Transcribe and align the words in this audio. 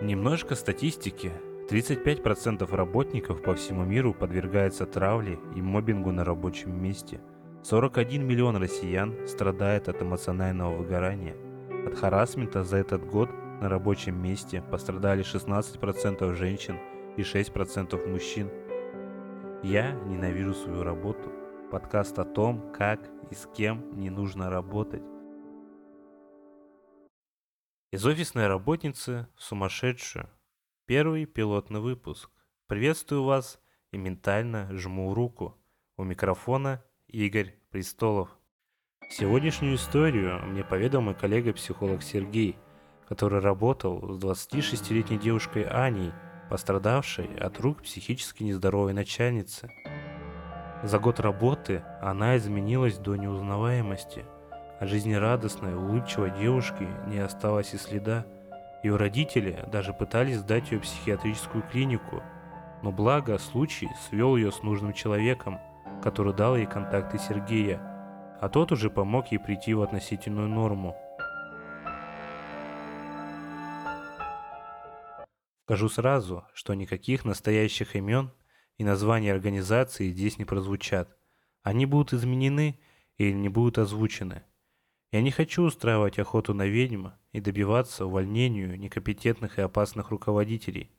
Немножко 0.00 0.54
статистики. 0.54 1.32
35% 1.68 2.74
работников 2.74 3.42
по 3.42 3.54
всему 3.54 3.84
миру 3.84 4.14
подвергаются 4.14 4.86
травле 4.86 5.38
и 5.56 5.60
мобингу 5.60 6.12
на 6.12 6.24
рабочем 6.24 6.80
месте. 6.80 7.20
41 7.64 8.24
миллион 8.24 8.56
россиян 8.56 9.26
страдает 9.26 9.88
от 9.88 10.00
эмоционального 10.00 10.76
выгорания. 10.76 11.36
От 11.84 11.96
харасмента 11.96 12.62
за 12.62 12.76
этот 12.76 13.04
год 13.04 13.28
на 13.60 13.68
рабочем 13.68 14.22
месте 14.22 14.62
пострадали 14.70 15.24
16% 15.24 16.32
женщин 16.34 16.78
и 17.16 17.22
6% 17.22 18.06
мужчин. 18.06 18.50
Я 19.64 19.92
ненавижу 20.06 20.54
свою 20.54 20.84
работу. 20.84 21.32
Подкаст 21.72 22.18
о 22.20 22.24
том, 22.24 22.72
как 22.72 23.00
и 23.30 23.34
с 23.34 23.48
кем 23.52 23.98
не 23.98 24.10
нужно 24.10 24.48
работать. 24.48 25.02
Из 27.90 28.04
офисной 28.04 28.48
работницы 28.48 29.28
в 29.34 29.42
сумасшедшую. 29.42 30.28
Первый 30.84 31.24
пилотный 31.24 31.80
выпуск. 31.80 32.30
Приветствую 32.66 33.24
вас 33.24 33.58
и 33.92 33.96
ментально 33.96 34.68
жму 34.76 35.14
руку. 35.14 35.56
У 35.96 36.04
микрофона 36.04 36.84
Игорь 37.06 37.54
Престолов. 37.70 38.28
Сегодняшнюю 39.08 39.76
историю 39.76 40.38
мне 40.44 40.64
поведал 40.64 41.00
мой 41.00 41.14
коллега-психолог 41.14 42.02
Сергей, 42.02 42.58
который 43.08 43.40
работал 43.40 44.18
с 44.18 44.22
26-летней 44.22 45.16
девушкой 45.16 45.62
Аней, 45.62 46.12
пострадавшей 46.50 47.38
от 47.38 47.58
рук 47.58 47.84
психически 47.84 48.42
нездоровой 48.42 48.92
начальницы. 48.92 49.70
За 50.82 50.98
год 50.98 51.20
работы 51.20 51.82
она 52.02 52.36
изменилась 52.36 52.98
до 52.98 53.16
неузнаваемости– 53.16 54.26
от 54.80 54.88
жизнерадостной, 54.88 55.74
улыбчивой 55.74 56.30
девушки 56.38 56.86
не 57.06 57.18
осталось 57.18 57.74
и 57.74 57.78
следа. 57.78 58.26
Ее 58.82 58.96
родители 58.96 59.64
даже 59.72 59.92
пытались 59.92 60.38
сдать 60.38 60.70
ее 60.70 60.78
в 60.78 60.82
психиатрическую 60.82 61.64
клинику, 61.70 62.22
но 62.82 62.92
благо 62.92 63.38
случай 63.38 63.88
свел 64.08 64.36
ее 64.36 64.52
с 64.52 64.62
нужным 64.62 64.92
человеком, 64.92 65.58
который 66.02 66.32
дал 66.32 66.56
ей 66.56 66.66
контакты 66.66 67.18
Сергея, 67.18 67.80
а 68.40 68.48
тот 68.48 68.70
уже 68.70 68.88
помог 68.88 69.32
ей 69.32 69.38
прийти 69.38 69.74
в 69.74 69.82
относительную 69.82 70.48
норму. 70.48 70.96
Скажу 75.64 75.88
сразу, 75.88 76.46
что 76.54 76.72
никаких 76.72 77.24
настоящих 77.24 77.94
имен 77.94 78.32
и 78.78 78.84
названий 78.84 79.30
организации 79.30 80.08
здесь 80.08 80.38
не 80.38 80.46
прозвучат. 80.46 81.14
Они 81.62 81.84
будут 81.84 82.14
изменены 82.14 82.80
или 83.18 83.32
не 83.32 83.50
будут 83.50 83.76
озвучены. 83.76 84.44
Я 85.10 85.22
не 85.22 85.30
хочу 85.30 85.62
устраивать 85.62 86.18
охоту 86.18 86.52
на 86.52 86.66
ведьм 86.66 87.08
и 87.32 87.40
добиваться 87.40 88.04
увольнению 88.04 88.78
некомпетентных 88.78 89.58
и 89.58 89.62
опасных 89.62 90.10
руководителей. 90.10 90.90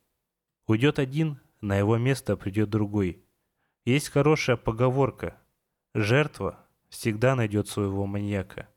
Уйдет 0.66 0.98
один, 0.98 1.40
на 1.62 1.78
его 1.78 1.98
место 1.98 2.36
придет 2.36 2.70
другой. 2.70 3.24
Есть 3.86 4.10
хорошая 4.10 4.58
поговорка 4.58 5.40
«Жертва 5.94 6.66
всегда 6.90 7.36
найдет 7.36 7.68
своего 7.68 8.08
маньяка». 8.08 8.68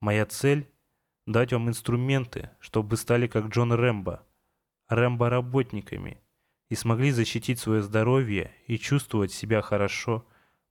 Моя 0.00 0.26
цель– 0.26 0.68
дать 1.26 1.52
вам 1.52 1.68
инструменты, 1.68 2.50
чтобы 2.60 2.96
стали 2.96 3.26
как 3.26 3.46
Джон 3.46 3.72
Рэмбо, 3.72 4.26
Рэмбо-работниками, 4.88 6.20
и 6.68 6.74
смогли 6.74 7.10
защитить 7.10 7.58
свое 7.58 7.82
здоровье 7.82 8.54
и 8.66 8.78
чувствовать 8.78 9.32
себя 9.32 9.62
хорошо 9.62 10.26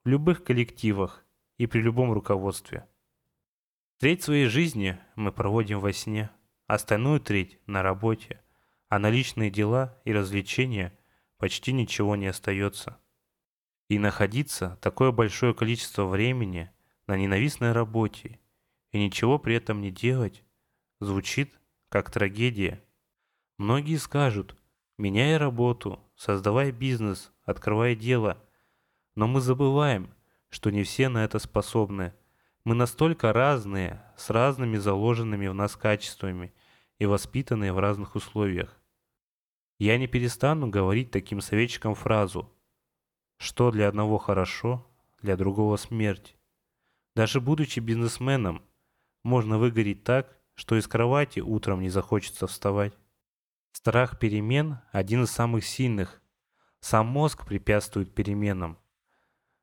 в 0.06 0.09
любых 0.09 0.44
коллективах 0.44 1.25
и 1.58 1.66
при 1.66 1.81
любом 1.81 2.12
руководстве. 2.12 2.88
Треть 4.00 4.22
своей 4.22 4.45
жизни 4.45 5.00
мы 5.16 5.31
проводим 5.31 5.80
во 5.80 5.92
сне, 5.92 6.30
остальную 6.67 7.20
треть 7.20 7.59
на 7.66 7.81
работе, 7.81 8.44
а 8.90 9.00
на 9.00 9.09
личные 9.09 9.50
дела 9.50 10.00
и 10.06 10.14
развлечения 10.14 10.95
почти 11.38 11.73
ничего 11.73 12.16
не 12.16 12.28
остается. 12.28 13.00
И 13.90 13.98
находиться 13.98 14.78
такое 14.81 15.12
большое 15.12 15.56
количество 15.56 16.06
времени 16.06 16.69
на 17.07 17.18
ненавистной 17.18 17.72
работе 17.72 18.40
и 18.91 19.03
ничего 19.03 19.40
при 19.40 19.56
этом 19.56 19.81
не 19.81 19.90
делать, 19.90 20.44
звучит 21.00 21.59
как 21.90 22.12
трагедия. 22.12 22.84
Многие 23.57 23.97
скажут, 23.97 24.56
меняй 25.00 25.38
работу, 25.38 26.00
создавай 26.16 26.69
бизнес, 26.69 27.31
открывай 27.46 27.96
дело. 27.96 28.38
Но 29.16 29.25
мы 29.28 29.41
забываем, 29.41 30.13
что 30.50 30.69
не 30.69 30.84
все 30.84 31.09
на 31.09 31.24
это 31.24 31.40
способны– 31.40 32.13
мы 32.67 32.75
настолько 32.75 33.31
разные, 33.31 34.03
с 34.17 34.29
разными 34.29 34.75
заложенными 34.75 35.47
в 35.47 35.53
нас 35.53 35.78
качествами 35.78 36.53
и 37.00 37.05
воспитанные 37.05 37.72
в 37.72 37.79
разных 37.79 38.16
условиях. 38.16 38.78
Я 39.79 39.97
не 39.97 40.07
перестану 40.07 40.67
говорить 40.67 41.09
таким 41.09 41.39
советчикам 41.39 41.95
фразу 41.95 42.53
«Что 43.38 43.72
для 43.72 43.88
одного 43.88 44.17
хорошо, 44.17 44.85
для 45.22 45.38
другого 45.38 45.77
смерть». 45.77 46.35
Даже 47.16 47.39
будучи 47.39 47.79
бизнесменом, 47.79 48.61
можно 49.23 49.57
выгореть 49.57 50.03
так, 50.03 50.38
что 50.53 50.75
из 50.75 50.89
кровати 50.89 51.39
утром 51.39 51.79
не 51.79 51.89
захочется 51.89 52.47
вставать. 52.47 52.97
Страх 53.72 54.19
перемен– 54.19 54.79
один 54.91 55.23
из 55.23 55.31
самых 55.31 55.63
сильных. 55.63 56.22
Сам 56.81 57.07
мозг 57.07 57.47
препятствует 57.47 58.13
переменам. 58.13 58.77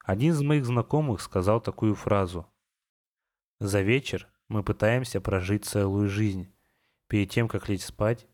Один 0.03 0.32
из 0.32 0.41
моих 0.41 0.64
знакомых 0.64 1.20
сказал 1.20 1.60
такую 1.60 1.97
фразу– 1.97 2.48
за 3.60 3.82
вечер 3.82 4.28
мы 4.48 4.62
пытаемся 4.62 5.20
прожить 5.20 5.65
целую 5.65 6.09
жизнь, 6.09 6.53
перед 7.06 7.31
тем, 7.31 7.48
как 7.48 7.69
лечь 7.69 7.84
спать 7.84 8.26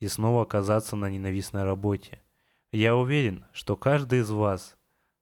и 0.00 0.08
снова 0.08 0.42
оказаться 0.42 0.96
на 0.96 1.08
ненавистной 1.08 1.64
работе. 1.64 2.20
Я 2.72 2.96
уверен, 2.96 3.44
что 3.52 3.76
каждый 3.76 4.20
из 4.20 4.30
вас 4.30 4.76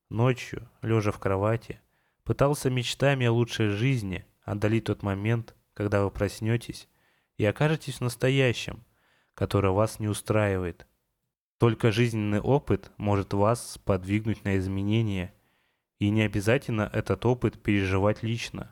ночью, 0.08 0.68
лежа 0.80 1.12
в 1.12 1.18
кровати, 1.18 1.80
пытался 2.24 2.70
мечтами 2.70 3.26
о 3.26 3.32
лучшей 3.32 3.68
жизни 3.68 4.24
отдалить 4.42 4.84
тот 4.84 5.02
момент, 5.02 5.54
когда 5.74 6.02
вы 6.02 6.10
проснетесь 6.10 6.88
и 7.36 7.44
окажетесь 7.44 7.98
в 7.98 8.00
настоящем, 8.02 8.84
которое 9.34 9.72
вас 9.72 10.00
не 10.00 10.08
устраивает. 10.08 10.86
Только 11.58 11.92
жизненный 11.92 12.40
опыт 12.40 12.90
может 12.96 13.34
вас 13.34 13.78
подвигнуть 13.84 14.44
на 14.44 14.56
изменения, 14.56 15.34
и 15.98 16.08
не 16.08 16.22
обязательно 16.22 16.88
этот 16.92 17.26
опыт 17.26 17.62
переживать 17.62 18.22
лично 18.22 18.71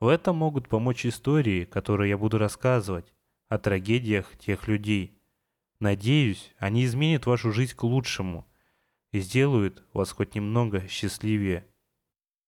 в 0.00 0.08
этом 0.08 0.36
могут 0.36 0.68
помочь 0.68 1.04
истории, 1.04 1.66
которые 1.66 2.10
я 2.10 2.18
буду 2.18 2.38
рассказывать, 2.38 3.12
о 3.48 3.58
трагедиях 3.58 4.36
тех 4.38 4.66
людей. 4.66 5.18
Надеюсь, 5.78 6.54
они 6.58 6.84
изменят 6.84 7.26
вашу 7.26 7.52
жизнь 7.52 7.74
к 7.76 7.82
лучшему 7.82 8.46
и 9.12 9.20
сделают 9.20 9.84
вас 9.92 10.12
хоть 10.12 10.34
немного 10.34 10.88
счастливее. 10.88 11.66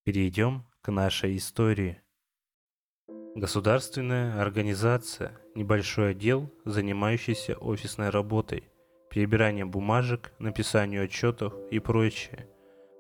Перейдем 0.04 0.64
к 0.80 0.90
нашей 0.90 1.36
истории. 1.36 2.00
Государственная 3.34 4.40
организация, 4.40 5.38
небольшой 5.54 6.10
отдел, 6.10 6.52
занимающийся 6.64 7.56
офисной 7.56 8.10
работой, 8.10 8.64
перебиранием 9.10 9.70
бумажек, 9.70 10.32
написанием 10.38 11.04
отчетов 11.04 11.54
и 11.70 11.78
прочее. 11.78 12.48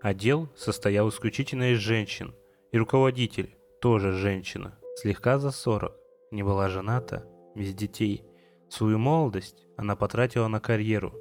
Отдел 0.00 0.50
состоял 0.56 1.08
исключительно 1.08 1.72
из 1.72 1.78
женщин, 1.78 2.34
и 2.72 2.78
руководитель, 2.78 3.54
тоже 3.82 4.12
женщина, 4.12 4.78
слегка 4.94 5.40
за 5.40 5.50
40, 5.50 5.92
не 6.30 6.44
была 6.44 6.68
жената, 6.68 7.26
без 7.56 7.74
детей. 7.74 8.24
Свою 8.68 8.96
молодость 8.96 9.66
она 9.76 9.96
потратила 9.96 10.46
на 10.46 10.60
карьеру. 10.60 11.12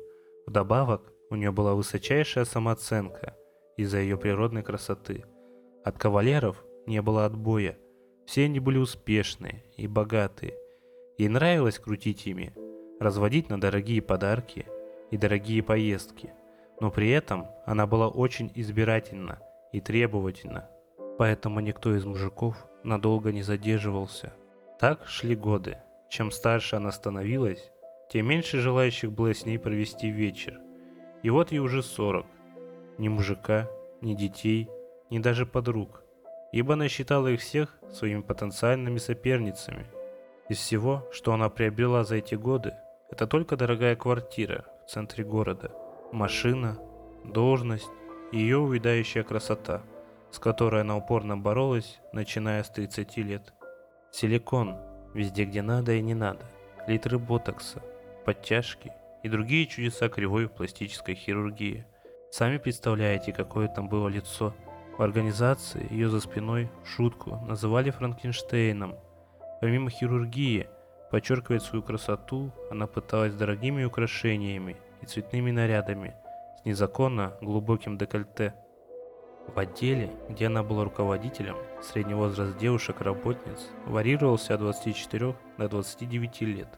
Вдобавок, 0.45 1.11
у 1.31 1.35
нее 1.35 1.51
была 1.51 1.73
высочайшая 1.73 2.45
самооценка 2.45 3.35
из-за 3.77 3.97
ее 3.97 4.15
природной 4.15 4.61
красоты. 4.61 5.25
От 5.83 5.97
кавалеров 5.97 6.63
не 6.85 7.01
было 7.01 7.25
отбоя. 7.25 7.79
Все 8.27 8.45
они 8.45 8.59
были 8.59 8.77
успешные 8.77 9.65
и 9.75 9.87
богатые. 9.87 10.53
Ей 11.17 11.29
нравилось 11.29 11.79
крутить 11.79 12.27
ими, 12.27 12.53
разводить 12.99 13.49
на 13.49 13.59
дорогие 13.59 14.03
подарки 14.03 14.67
и 15.09 15.17
дорогие 15.17 15.63
поездки. 15.63 16.31
Но 16.79 16.91
при 16.91 17.09
этом 17.09 17.47
она 17.65 17.87
была 17.87 18.07
очень 18.07 18.51
избирательна 18.53 19.39
и 19.73 19.81
требовательна 19.81 20.69
поэтому 21.21 21.59
никто 21.59 21.95
из 21.95 22.03
мужиков 22.03 22.55
надолго 22.83 23.31
не 23.31 23.43
задерживался. 23.43 24.33
Так 24.79 25.05
шли 25.05 25.35
годы. 25.35 25.77
Чем 26.09 26.31
старше 26.31 26.77
она 26.77 26.91
становилась, 26.91 27.69
тем 28.09 28.25
меньше 28.25 28.59
желающих 28.59 29.11
было 29.11 29.31
с 29.31 29.45
ней 29.45 29.59
провести 29.59 30.09
вечер. 30.09 30.59
И 31.21 31.29
вот 31.29 31.51
ей 31.51 31.59
уже 31.59 31.83
40. 31.83 32.25
Ни 32.97 33.07
мужика, 33.07 33.69
ни 34.01 34.15
детей, 34.15 34.67
ни 35.11 35.19
даже 35.19 35.45
подруг. 35.45 36.01
Ибо 36.51 36.73
она 36.73 36.89
считала 36.89 37.27
их 37.27 37.41
всех 37.41 37.77
своими 37.91 38.21
потенциальными 38.21 38.97
соперницами. 38.97 39.85
Из 40.49 40.57
всего, 40.57 41.07
что 41.11 41.33
она 41.33 41.49
приобрела 41.49 42.03
за 42.03 42.15
эти 42.15 42.33
годы, 42.33 42.73
это 43.11 43.27
только 43.27 43.57
дорогая 43.57 43.95
квартира 43.95 44.65
в 44.87 44.89
центре 44.89 45.23
города, 45.23 45.71
машина, 46.11 46.79
должность 47.23 47.91
и 48.31 48.39
ее 48.39 48.57
увядающая 48.57 49.21
красота– 49.21 49.83
с 50.31 50.39
которой 50.39 50.81
она 50.81 50.97
упорно 50.97 51.37
боролась, 51.37 51.99
начиная 52.13 52.63
с 52.63 52.69
30 52.69 53.17
лет. 53.17 53.53
Силикон, 54.11 54.77
везде 55.13 55.45
где 55.45 55.61
надо 55.61 55.93
и 55.93 56.01
не 56.01 56.13
надо, 56.13 56.45
литры 56.87 57.19
ботокса, 57.19 57.81
подтяжки 58.25 58.91
и 59.23 59.29
другие 59.29 59.67
чудеса 59.67 60.09
кривой 60.09 60.49
пластической 60.49 61.15
хирургии. 61.15 61.85
Сами 62.31 62.57
представляете, 62.57 63.33
какое 63.33 63.67
там 63.67 63.89
было 63.89 64.07
лицо. 64.07 64.53
В 64.97 65.01
организации 65.01 65.85
ее 65.91 66.09
за 66.09 66.19
спиной 66.19 66.69
шутку 66.85 67.37
называли 67.47 67.91
Франкенштейном. 67.91 68.95
Помимо 69.59 69.89
хирургии, 69.89 70.69
подчеркивать 71.11 71.63
свою 71.63 71.83
красоту, 71.83 72.51
она 72.69 72.87
пыталась 72.87 73.33
дорогими 73.33 73.83
украшениями 73.83 74.77
и 75.01 75.05
цветными 75.05 75.51
нарядами 75.51 76.15
с 76.61 76.65
незаконно 76.65 77.33
глубоким 77.41 77.97
декольте. 77.97 78.53
В 79.47 79.59
отделе, 79.59 80.09
где 80.29 80.47
она 80.47 80.63
была 80.63 80.85
руководителем, 80.85 81.57
средний 81.81 82.13
возраст 82.13 82.57
девушек-работниц 82.57 83.69
варьировался 83.85 84.53
от 84.53 84.61
24 84.61 85.35
до 85.57 85.67
29 85.67 86.41
лет. 86.41 86.69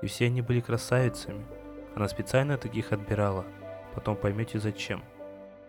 И 0.00 0.06
все 0.06 0.26
они 0.26 0.40
были 0.40 0.60
красавицами. 0.60 1.44
Она 1.96 2.06
специально 2.06 2.56
таких 2.56 2.92
отбирала. 2.92 3.44
Потом 3.94 4.16
поймете 4.16 4.60
зачем. 4.60 5.02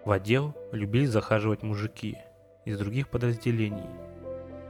В 0.04 0.12
отдел 0.12 0.54
любили 0.72 1.06
захаживать 1.06 1.64
мужики 1.64 2.18
из 2.64 2.78
других 2.78 3.10
подразделений. 3.10 3.90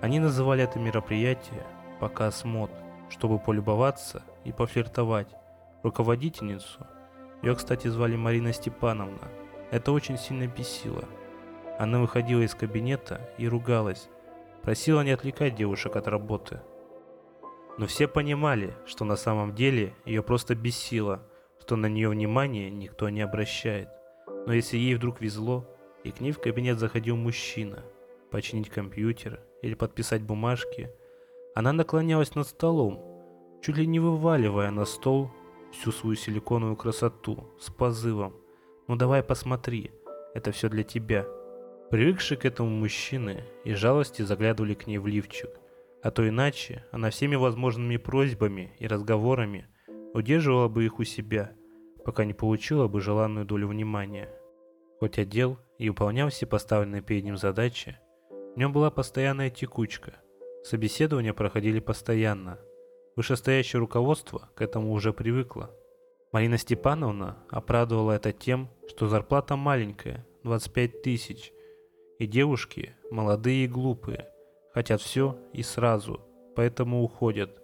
Они 0.01 0.19
называли 0.19 0.63
это 0.63 0.79
мероприятие 0.79 1.65
«показ 1.99 2.45
мод», 2.45 2.71
чтобы 3.09 3.37
полюбоваться 3.37 4.23
и 4.45 4.53
пофлиртовать. 4.53 5.27
Руководительницу, 5.83 6.87
ее, 7.41 7.53
кстати, 7.55 7.87
звали 7.87 8.15
Марина 8.15 8.53
Степановна, 8.53 9.27
это 9.71 9.91
очень 9.91 10.17
сильно 10.17 10.47
бесило– 10.47 11.03
она 11.77 11.99
выходила 11.99 12.41
из 12.41 12.55
кабинета 12.55 13.29
и 13.37 13.47
ругалась, 13.47 14.09
просила 14.61 15.01
не 15.01 15.11
отвлекать 15.11 15.55
девушек 15.55 15.95
от 15.95 16.07
работы. 16.07 16.61
Но 17.77 17.87
все 17.87 18.07
понимали, 18.07 18.73
что 18.85 19.03
на 19.03 19.15
самом 19.15 19.53
деле 19.53 19.93
ее 20.05 20.23
просто 20.23 20.55
бесило, 20.55 21.21
что 21.59 21.75
на 21.75 21.87
нее 21.87 22.09
внимания 22.09 22.69
никто 22.69 23.09
не 23.09 23.21
обращает. 23.21 23.89
Но 24.47 24.53
если 24.53 24.77
ей 24.77 24.95
вдруг 24.95 25.19
везло, 25.19 25.67
и 26.03 26.11
к 26.11 26.21
ней 26.21 26.31
в 26.31 26.39
кабинет 26.39 26.79
заходил 26.79 27.15
мужчина, 27.15 27.83
починить 28.31 28.69
компьютер 28.69 29.41
или 29.61 29.73
подписать 29.73 30.21
бумажки, 30.21 30.91
она 31.55 31.73
наклонялась 31.73 32.35
над 32.35 32.47
столом, 32.47 33.01
чуть 33.61 33.77
ли 33.77 33.87
не 33.87 33.99
вываливая 33.99 34.71
на 34.71 34.85
стол 34.85 35.31
всю 35.71 35.91
свою 35.91 36.15
силиконовую 36.15 36.77
красоту 36.77 37.49
с 37.59 37.69
позывом 37.69 38.35
«Ну 38.87 38.95
давай 38.95 39.23
посмотри, 39.23 39.91
это 40.33 40.51
все 40.51 40.69
для 40.69 40.83
тебя». 40.83 41.25
Привыкшие 41.91 42.37
к 42.37 42.45
этому 42.45 42.69
мужчины 42.69 43.43
и 43.63 43.73
жалости 43.73 44.23
заглядывали 44.23 44.73
к 44.73 44.87
ней 44.87 44.97
в 44.97 45.05
лифчик, 45.05 45.49
а 46.01 46.09
то 46.09 46.27
иначе 46.27 46.83
она 46.91 47.11
всеми 47.11 47.35
возможными 47.35 47.97
просьбами 47.97 48.73
и 48.79 48.87
разговорами 48.87 49.67
удерживала 50.13 50.67
бы 50.67 50.85
их 50.85 50.99
у 50.99 51.03
себя, 51.03 51.51
пока 52.03 52.25
не 52.25 52.33
получила 52.33 52.87
бы 52.87 53.01
желанную 53.01 53.45
долю 53.45 53.67
внимания. 53.67 54.29
Хоть 54.99 55.19
отдел 55.19 55.59
и 55.77 55.89
выполнял 55.89 56.29
все 56.29 56.47
поставленные 56.47 57.03
перед 57.03 57.23
ним 57.23 57.37
задачи, 57.37 57.99
в 58.55 58.57
нем 58.57 58.73
была 58.73 58.89
постоянная 58.89 59.51
текучка. 59.51 60.13
Собеседования 60.63 61.33
проходили 61.33 61.79
постоянно. 61.79 62.57
Вышестоящее 63.15 63.79
руководство 63.79 64.49
к 64.55 64.61
этому 64.61 64.91
уже 64.91 65.13
привыкло. 65.13 65.69
Марина 66.31 66.57
Степановна 66.57 67.37
оправдывала 67.49 68.13
это 68.13 68.31
тем, 68.31 68.69
что 68.87 69.07
зарплата 69.07 69.55
маленькая, 69.55 70.25
25 70.43 71.01
тысяч, 71.01 71.51
и 72.19 72.27
девушки, 72.27 72.95
молодые 73.11 73.65
и 73.65 73.67
глупые, 73.67 74.29
хотят 74.73 75.01
все 75.01 75.37
и 75.53 75.63
сразу, 75.63 76.21
поэтому 76.55 77.03
уходят. 77.03 77.61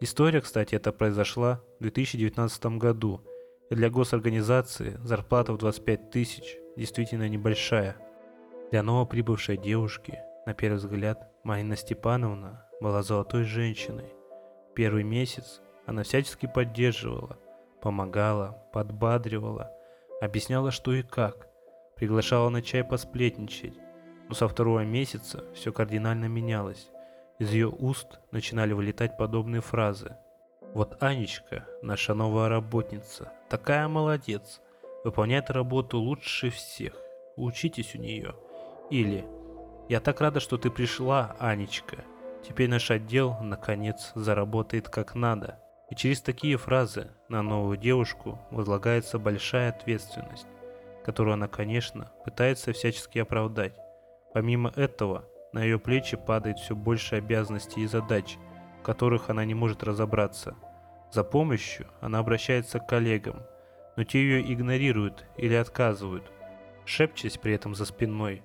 История, 0.00 0.40
кстати, 0.40 0.74
это 0.74 0.92
произошла 0.92 1.60
в 1.78 1.82
2019 1.82 2.66
году, 2.78 3.20
и 3.70 3.74
для 3.74 3.90
госорганизации 3.90 4.98
зарплата 5.02 5.52
в 5.52 5.58
25 5.58 6.10
тысяч 6.10 6.56
действительно 6.76 7.28
небольшая. 7.28 7.96
Для 8.70 8.82
новоприбывшей 8.82 9.56
девушки, 9.56 10.18
на 10.46 10.54
первый 10.54 10.76
взгляд, 10.76 11.30
Марина 11.44 11.76
Степановна 11.76 12.68
была 12.80 13.02
золотой 13.02 13.44
женщиной. 13.44 14.12
Первый 14.74 15.04
месяц 15.04 15.60
она 15.86 16.02
всячески 16.02 16.46
поддерживала, 16.46 17.38
помогала, 17.80 18.62
подбадривала, 18.72 19.70
объясняла 20.20 20.70
что 20.70 20.92
и 20.92 21.02
как, 21.02 21.48
приглашала 21.96 22.48
на 22.48 22.62
чай 22.62 22.82
посплетничать, 22.82 23.74
но 24.28 24.34
со 24.34 24.48
второго 24.48 24.84
месяца 24.84 25.44
все 25.54 25.72
кардинально 25.72 26.26
менялось. 26.26 26.90
Из 27.38 27.50
ее 27.50 27.68
уст 27.68 28.20
начинали 28.30 28.72
вылетать 28.72 29.16
подобные 29.16 29.60
фразы. 29.60 30.16
«Вот 30.72 31.02
Анечка, 31.02 31.66
наша 31.82 32.14
новая 32.14 32.48
работница, 32.48 33.32
такая 33.48 33.88
молодец, 33.88 34.60
выполняет 35.04 35.50
работу 35.50 35.98
лучше 35.98 36.50
всех, 36.50 36.94
учитесь 37.36 37.94
у 37.94 37.98
нее». 37.98 38.34
Или 38.90 39.24
«Я 39.88 40.00
так 40.00 40.20
рада, 40.20 40.40
что 40.40 40.56
ты 40.56 40.70
пришла, 40.70 41.36
Анечка, 41.38 42.04
теперь 42.46 42.70
наш 42.70 42.90
отдел, 42.90 43.36
наконец, 43.40 44.12
заработает 44.14 44.88
как 44.88 45.14
надо». 45.14 45.60
И 45.90 45.94
через 45.94 46.22
такие 46.22 46.56
фразы 46.56 47.10
на 47.28 47.42
новую 47.42 47.76
девушку 47.76 48.38
возлагается 48.50 49.18
большая 49.18 49.70
ответственность, 49.70 50.46
которую 51.04 51.34
она, 51.34 51.46
конечно, 51.46 52.10
пытается 52.24 52.72
всячески 52.72 53.18
оправдать. 53.18 53.74
Помимо 54.34 54.72
этого, 54.74 55.24
на 55.52 55.62
ее 55.62 55.78
плечи 55.78 56.16
падает 56.16 56.58
все 56.58 56.74
больше 56.74 57.14
обязанностей 57.14 57.82
и 57.82 57.86
задач, 57.86 58.36
в 58.80 58.82
которых 58.82 59.30
она 59.30 59.44
не 59.44 59.54
может 59.54 59.84
разобраться. 59.84 60.56
За 61.12 61.22
помощью 61.22 61.86
она 62.00 62.18
обращается 62.18 62.80
к 62.80 62.88
коллегам, 62.88 63.44
но 63.96 64.02
те 64.02 64.18
ее 64.18 64.52
игнорируют 64.52 65.24
или 65.36 65.54
отказывают, 65.54 66.32
шепчась 66.84 67.38
при 67.38 67.54
этом 67.54 67.76
за 67.76 67.84
спиной. 67.84 68.42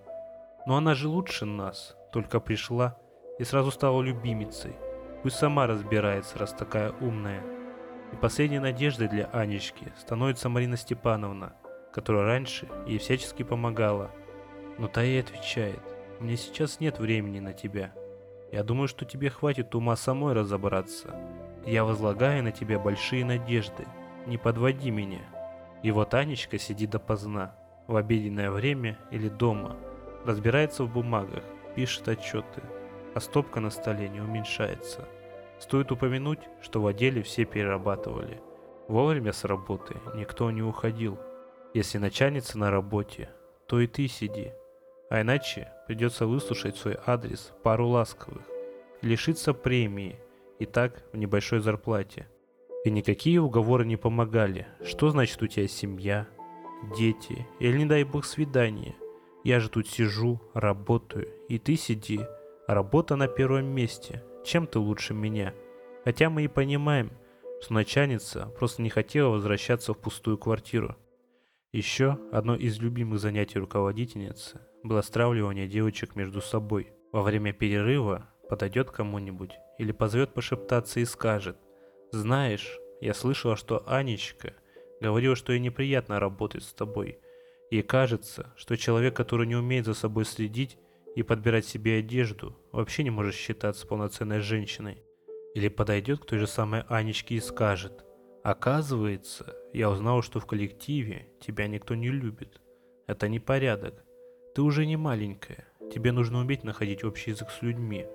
Но 0.67 0.77
она 0.77 0.93
же 0.93 1.07
лучше 1.07 1.45
нас, 1.45 1.97
только 2.11 2.39
пришла 2.39 2.95
и 3.39 3.43
сразу 3.43 3.71
стала 3.71 4.03
любимицей. 4.03 4.75
Пусть 5.23 5.37
сама 5.37 5.65
разбирается, 5.65 6.37
раз 6.37 6.53
такая 6.53 6.93
умная. 7.01 7.41
И 8.13 8.15
последней 8.15 8.59
надеждой 8.59 9.07
для 9.07 9.25
Анечки 9.33 9.91
становится 9.97 10.49
Марина 10.49 10.77
Степановна, 10.77 11.53
которая 11.91 12.25
раньше 12.25 12.69
ей 12.85 12.99
всячески 12.99 13.41
помогала– 13.41 14.11
но 14.79 14.87
та 14.87 15.03
ей 15.03 15.19
отвечает, 15.19 15.81
мне 16.19 16.37
сейчас 16.37 16.79
нет 16.79 16.99
времени 16.99 17.39
на 17.39 17.53
тебя. 17.53 17.93
Я 18.51 18.63
думаю, 18.63 18.87
что 18.87 19.05
тебе 19.05 19.29
хватит 19.29 19.75
ума 19.75 19.95
самой 19.95 20.33
разобраться. 20.33 21.15
Я 21.65 21.83
возлагаю 21.83 22.41
на 22.43 22.51
тебя 22.51 22.79
большие 22.79 23.23
надежды. 23.23 23.85
Не 24.25 24.37
подводи 24.37 24.89
меня. 24.89 25.21
И 25.83 25.91
вот 25.91 26.13
Анечка 26.13 26.57
сидит 26.57 26.89
допоздна, 26.89 27.55
в 27.87 27.95
обеденное 27.95 28.51
время 28.51 28.97
или 29.11 29.29
дома, 29.29 29.75
разбирается 30.25 30.83
в 30.83 30.93
бумагах, 30.93 31.43
пишет 31.75 32.07
отчеты, 32.07 32.61
а 33.15 33.19
стопка 33.19 33.59
на 33.59 33.69
столе 33.69 34.09
не 34.09 34.21
уменьшается. 34.21 35.07
Стоит 35.59 35.91
упомянуть, 35.91 36.39
что 36.61 36.81
в 36.81 36.87
отделе 36.87 37.21
все 37.21 37.45
перерабатывали. 37.45 38.41
Вовремя 38.87 39.33
с 39.33 39.43
работы 39.43 39.95
никто 40.15 40.51
не 40.51 40.61
уходил. 40.61 41.19
Если 41.73 41.97
начальница 41.97 42.57
на 42.57 42.71
работе, 42.71 43.29
то 43.67 43.79
и 43.79 43.87
ты 43.87 44.07
сиди. 44.07 44.51
А 45.09 45.21
иначе 45.21 45.71
придется 45.87 46.27
выслушать 46.27 46.77
свой 46.77 46.97
адрес 47.05 47.51
пару 47.63 47.87
ласковых 47.87 48.43
лишиться 49.01 49.53
премии, 49.53 50.19
и 50.59 50.65
так 50.65 51.03
в 51.13 51.17
небольшой 51.17 51.61
зарплате. 51.61 52.27
И 52.83 52.91
никакие 52.91 53.41
уговоры 53.41 53.85
не 53.85 53.97
помогали. 53.97 54.67
Что 54.83 55.09
значит 55.09 55.41
у 55.41 55.47
тебя 55.47 55.67
семья, 55.67 56.27
дети 56.97 57.47
или, 57.59 57.77
не 57.77 57.85
дай 57.85 58.03
бог, 58.03 58.25
свидание? 58.25 58.95
Я 59.43 59.59
же 59.59 59.69
тут 59.69 59.87
сижу, 59.87 60.41
работаю, 60.53 61.29
и 61.47 61.59
ты 61.59 61.75
сиди. 61.75 62.21
Работа 62.67 63.15
на 63.15 63.27
первом 63.27 63.65
месте. 63.65 64.23
Чем 64.45 64.67
ты 64.67 64.79
лучше 64.79 65.13
меня? 65.13 65.53
Хотя 66.03 66.29
мы 66.29 66.43
и 66.43 66.47
понимаем, 66.47 67.11
что 67.61 67.73
начальница 67.73 68.45
просто 68.57 68.81
не 68.81 68.89
хотела 68.89 69.29
возвращаться 69.29 69.93
в 69.93 69.97
пустую 69.97 70.37
квартиру. 70.37 70.95
Еще 71.71 72.17
одно 72.31 72.55
из 72.55 72.79
любимых 72.79 73.19
занятий 73.19 73.59
руководительницы 73.59 74.59
было 74.83 75.01
стравливание 75.01 75.67
девочек 75.67 76.15
между 76.15 76.41
собой. 76.41 76.93
Во 77.11 77.21
время 77.21 77.53
перерыва 77.53 78.29
подойдет 78.49 78.91
кому-нибудь 78.91 79.51
или 79.77 79.91
позовет 79.91 80.33
пошептаться 80.33 80.99
и 80.99 81.05
скажет 81.05 81.57
«Знаешь, 82.11 82.77
я 83.01 83.13
слышала, 83.13 83.55
что 83.55 83.83
Анечка 83.87 84.53
говорила, 85.01 85.35
что 85.35 85.53
ей 85.53 85.59
неприятно 85.59 86.19
работать 86.19 86.63
с 86.63 86.73
тобой. 86.73 87.19
Ей 87.71 87.83
кажется, 87.83 88.53
что 88.57 88.77
человек, 88.77 89.15
который 89.15 89.47
не 89.47 89.55
умеет 89.55 89.85
за 89.85 89.93
собой 89.93 90.25
следить 90.25 90.77
и 91.15 91.23
подбирать 91.23 91.65
себе 91.65 91.99
одежду, 91.99 92.57
вообще 92.71 93.03
не 93.03 93.09
может 93.09 93.35
считаться 93.35 93.87
полноценной 93.87 94.39
женщиной». 94.39 95.03
Или 95.55 95.67
подойдет 95.67 96.19
к 96.19 96.25
той 96.25 96.39
же 96.39 96.47
самой 96.47 96.81
Анечке 96.89 97.35
и 97.35 97.39
скажет 97.39 98.05
«Оказывается, 98.43 99.55
я 99.73 99.89
узнал, 99.89 100.21
что 100.21 100.39
в 100.39 100.45
коллективе 100.45 101.27
тебя 101.41 101.67
никто 101.67 101.95
не 101.95 102.09
любит. 102.09 102.61
Это 103.07 103.27
непорядок. 103.27 104.05
Ты 104.59 104.63
уже 104.63 104.85
не 104.85 104.97
маленькая, 104.97 105.63
тебе 105.89 106.11
нужно 106.11 106.39
уметь 106.39 106.65
находить 106.65 107.05
общий 107.05 107.31
язык 107.31 107.49
с 107.49 107.61
людьми, 107.61 108.05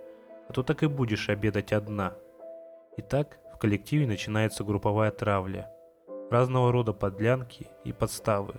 а 0.47 0.53
то 0.53 0.63
так 0.63 0.83
и 0.83 0.89
будешь 0.89 1.31
обедать 1.31 1.73
одна. 1.73 2.13
Итак, 2.99 3.39
в 3.55 3.57
коллективе 3.57 4.07
начинается 4.07 4.63
групповая 4.63 5.11
травля. 5.11 5.73
разного 6.31 6.71
рода 6.71 6.93
подлянки 6.93 7.69
и 7.85 7.95
подставы, 7.95 8.57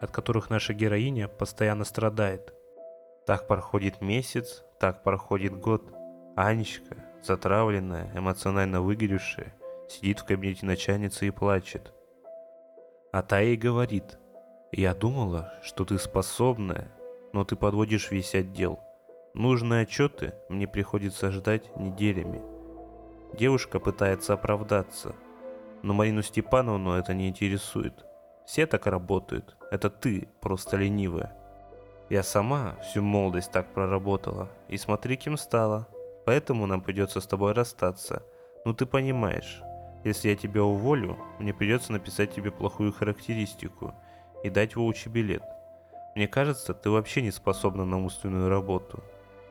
от 0.00 0.12
которых 0.12 0.48
наша 0.48 0.74
героиня 0.74 1.26
постоянно 1.26 1.82
страдает. 1.82 2.54
Так 3.26 3.48
проходит 3.48 4.00
месяц, 4.00 4.62
так 4.78 5.02
проходит 5.02 5.58
год. 5.58 5.92
Анечка, 6.36 6.94
затравленная, 7.20 8.12
эмоционально 8.14 8.80
выгоревшая, 8.80 9.56
сидит 9.88 10.20
в 10.20 10.24
кабинете 10.24 10.66
начальницы 10.66 11.26
и 11.26 11.32
плачет. 11.32 11.92
А 13.10 13.22
та 13.22 13.40
ей 13.40 13.56
говорит, 13.56 14.20
«Я 14.70 14.94
думала, 14.94 15.52
что 15.64 15.84
ты 15.84 15.98
способная, 15.98 16.92
но 17.34 17.44
ты 17.44 17.56
подводишь 17.56 18.12
весь 18.12 18.34
отдел. 18.34 18.78
Нужные 19.34 19.82
отчеты 19.82 20.34
мне 20.48 20.68
приходится 20.68 21.32
ждать 21.32 21.76
неделями». 21.76 22.40
Девушка 23.36 23.80
пытается 23.80 24.34
оправдаться, 24.34 25.16
но 25.82 25.92
Марину 25.92 26.22
Степановну 26.22 26.92
это 26.92 27.12
не 27.12 27.28
интересует. 27.28 28.06
Все 28.46 28.66
так 28.66 28.86
работают, 28.86 29.56
это 29.72 29.90
ты 29.90 30.28
просто 30.40 30.76
ленивая. 30.76 31.36
Я 32.08 32.22
сама 32.22 32.76
всю 32.82 33.02
молодость 33.02 33.50
так 33.50 33.74
проработала, 33.74 34.48
и 34.68 34.76
смотри, 34.76 35.16
кем 35.16 35.36
стала. 35.36 35.88
Поэтому 36.26 36.66
нам 36.66 36.82
придется 36.82 37.20
с 37.20 37.26
тобой 37.26 37.52
расстаться. 37.52 38.22
Ну 38.64 38.74
ты 38.74 38.86
понимаешь, 38.86 39.60
если 40.04 40.28
я 40.28 40.36
тебя 40.36 40.62
уволю, 40.62 41.18
мне 41.40 41.52
придется 41.52 41.90
написать 41.90 42.32
тебе 42.32 42.52
плохую 42.52 42.92
характеристику 42.92 43.92
и 44.44 44.50
дать 44.50 44.76
волчий 44.76 45.10
билет. 45.10 45.42
Мне 46.14 46.28
кажется, 46.28 46.74
ты 46.74 46.90
вообще 46.90 47.22
не 47.22 47.30
способна 47.30 47.84
на 47.84 47.98
умственную 47.98 48.48
работу. 48.48 49.02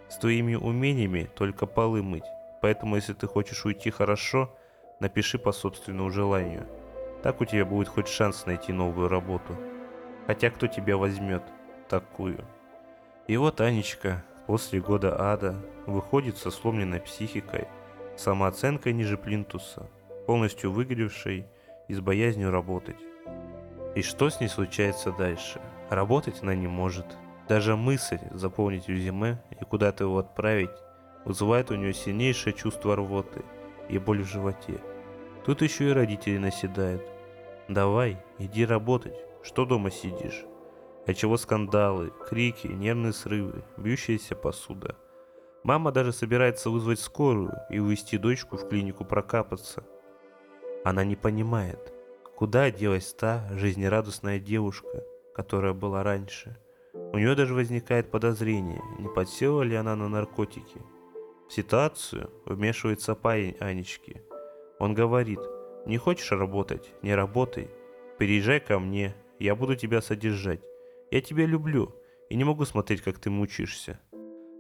С 0.10 0.18
твоими 0.18 0.56
умениями 0.56 1.30
только 1.36 1.66
полы 1.66 2.02
мыть. 2.04 2.24
Поэтому, 2.62 2.96
если 2.96 3.14
ты 3.14 3.28
хочешь 3.28 3.66
уйти 3.66 3.90
хорошо, 3.90 4.56
напиши 5.00 5.38
по 5.38 5.52
собственному 5.52 6.10
желанию. 6.10 6.68
Так 7.22 7.42
у 7.42 7.46
тебя 7.46 7.66
будет 7.66 7.88
хоть 7.88 8.08
шанс 8.08 8.46
найти 8.46 8.72
новую 8.72 9.10
работу. 9.10 9.58
Хотя 10.28 10.50
кто 10.50 10.68
тебя 10.68 10.96
возьмет? 10.98 11.44
такую. 11.94 12.44
И 13.28 13.38
вот 13.38 13.62
Анечка 13.62 14.24
после 14.48 14.82
года 14.82 15.32
ада 15.32 15.56
выходит 15.86 16.38
со 16.38 16.50
сломленной 16.50 17.00
психикой, 17.00 17.68
самооценкой 18.18 18.94
ниже 18.94 19.16
плинтуса, 19.16 19.88
полностью 20.26 20.72
выгоревшей 20.72 21.46
и 21.88 21.94
с 21.94 22.00
боязнью 22.00 22.50
работать. 22.50 22.98
И 23.96 24.02
что 24.02 24.32
с 24.32 24.40
ней 24.40 24.48
случается 24.48 25.12
дальше? 25.12 25.62
Работать 25.94 26.42
она 26.42 26.56
не 26.56 26.66
может. 26.66 27.06
Даже 27.48 27.76
мысль 27.76 28.18
заполнить 28.32 28.90
резюме 28.90 29.44
и 29.52 29.64
куда-то 29.64 30.06
его 30.06 30.18
отправить 30.18 30.72
вызывает 31.24 31.70
у 31.70 31.76
нее 31.76 31.94
сильнейшее 31.94 32.54
чувство 32.54 32.96
рвоты 32.96 33.44
и 33.90 34.00
боль 34.00 34.24
в 34.24 34.28
животе. 34.28 34.82
Тут 35.46 35.62
еще 35.62 35.92
и 35.92 35.94
родители 35.94 36.40
наседают. 36.40 37.04
«Давай, 37.68 38.18
иди 38.40 38.66
работать, 38.66 39.16
что 39.44 39.66
дома 39.66 39.92
сидишь?» 39.92 40.46
отчего 41.06 41.38
скандалы, 41.38 42.12
крики, 42.28 42.66
нервные 42.66 43.14
срывы, 43.14 43.64
бьющаяся 43.78 44.36
посуда. 44.36 44.96
Мама 45.62 45.92
даже 45.92 46.12
собирается 46.12 46.72
вызвать 46.72 47.02
скорую 47.02 47.54
и 47.70 47.78
увезти 47.78 48.18
дочку 48.18 48.58
в 48.58 48.68
клинику 48.68 49.06
прокапаться. 49.06 49.84
Она 50.84 51.04
не 51.04 51.16
понимает, 51.16 51.94
куда 52.36 52.72
делась 52.72 53.14
та 53.14 53.48
жизнерадостная 53.52 54.40
девушка, 54.40 55.04
которая 55.36 55.74
была 55.74 56.04
раньше. 56.04 56.58
У 56.94 57.18
нее 57.18 57.36
даже 57.36 57.54
возникает 57.54 58.12
подозрение, 58.12 58.82
не 59.00 59.10
подсела 59.10 59.62
ли 59.64 59.76
она 59.76 59.96
на 59.96 60.10
наркотики. 60.10 60.82
В 61.48 61.54
ситуацию 61.54 62.30
вмешивается 62.46 63.16
парень 63.16 63.56
Анечки. 63.60 64.22
Он 64.80 64.94
говорит, 64.94 65.40
не 65.86 65.98
хочешь 65.98 66.32
работать, 66.32 66.94
не 67.02 67.14
работай, 67.14 67.70
переезжай 68.18 68.60
ко 68.60 68.80
мне, 68.80 69.16
я 69.40 69.56
буду 69.56 69.76
тебя 69.76 70.02
содержать. 70.02 70.62
Я 71.12 71.22
тебя 71.22 71.46
люблю 71.46 71.94
и 72.30 72.36
не 72.36 72.44
могу 72.44 72.66
смотреть, 72.66 73.02
как 73.02 73.20
ты 73.20 73.30
мучишься. 73.30 74.00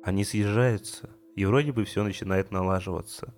Они 0.04 0.24
съезжаются, 0.24 1.10
и 1.36 1.46
вроде 1.46 1.72
бы 1.72 1.86
все 1.86 2.04
начинает 2.04 2.52
налаживаться. 2.52 3.34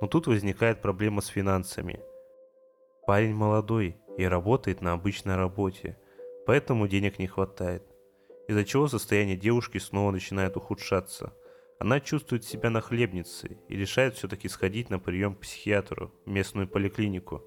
Но 0.00 0.06
тут 0.06 0.26
возникает 0.26 0.82
проблема 0.82 1.20
с 1.20 1.26
финансами. 1.26 2.00
Парень 3.06 3.34
молодой 3.34 3.96
и 4.16 4.24
работает 4.24 4.80
на 4.80 4.92
обычной 4.92 5.36
работе, 5.36 5.98
поэтому 6.46 6.88
денег 6.88 7.18
не 7.18 7.26
хватает. 7.26 7.82
Из-за 8.48 8.64
чего 8.64 8.86
состояние 8.86 9.36
девушки 9.36 9.78
снова 9.78 10.12
начинает 10.12 10.56
ухудшаться. 10.56 11.34
Она 11.78 12.00
чувствует 12.00 12.44
себя 12.44 12.70
нахлебницей 12.70 13.58
и 13.68 13.76
решает 13.76 14.14
все-таки 14.14 14.48
сходить 14.48 14.88
на 14.88 14.98
прием 14.98 15.34
к 15.34 15.40
психиатру 15.40 16.12
в 16.24 16.30
местную 16.30 16.68
поликлинику. 16.68 17.42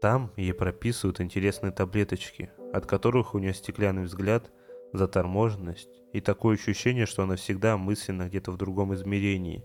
Там 0.00 0.32
ей 0.36 0.52
прописывают 0.52 1.20
интересные 1.20 1.72
таблеточки, 1.72 2.50
от 2.72 2.86
которых 2.86 3.34
у 3.34 3.38
нее 3.38 3.54
стеклянный 3.54 4.04
взгляд, 4.04 4.50
заторможенность 4.92 6.02
и 6.12 6.20
такое 6.20 6.56
ощущение, 6.56 7.06
что 7.06 7.22
она 7.22 7.36
всегда 7.36 7.76
мысленно 7.76 8.28
где-то 8.28 8.52
в 8.52 8.58
другом 8.58 8.94
измерении. 8.94 9.64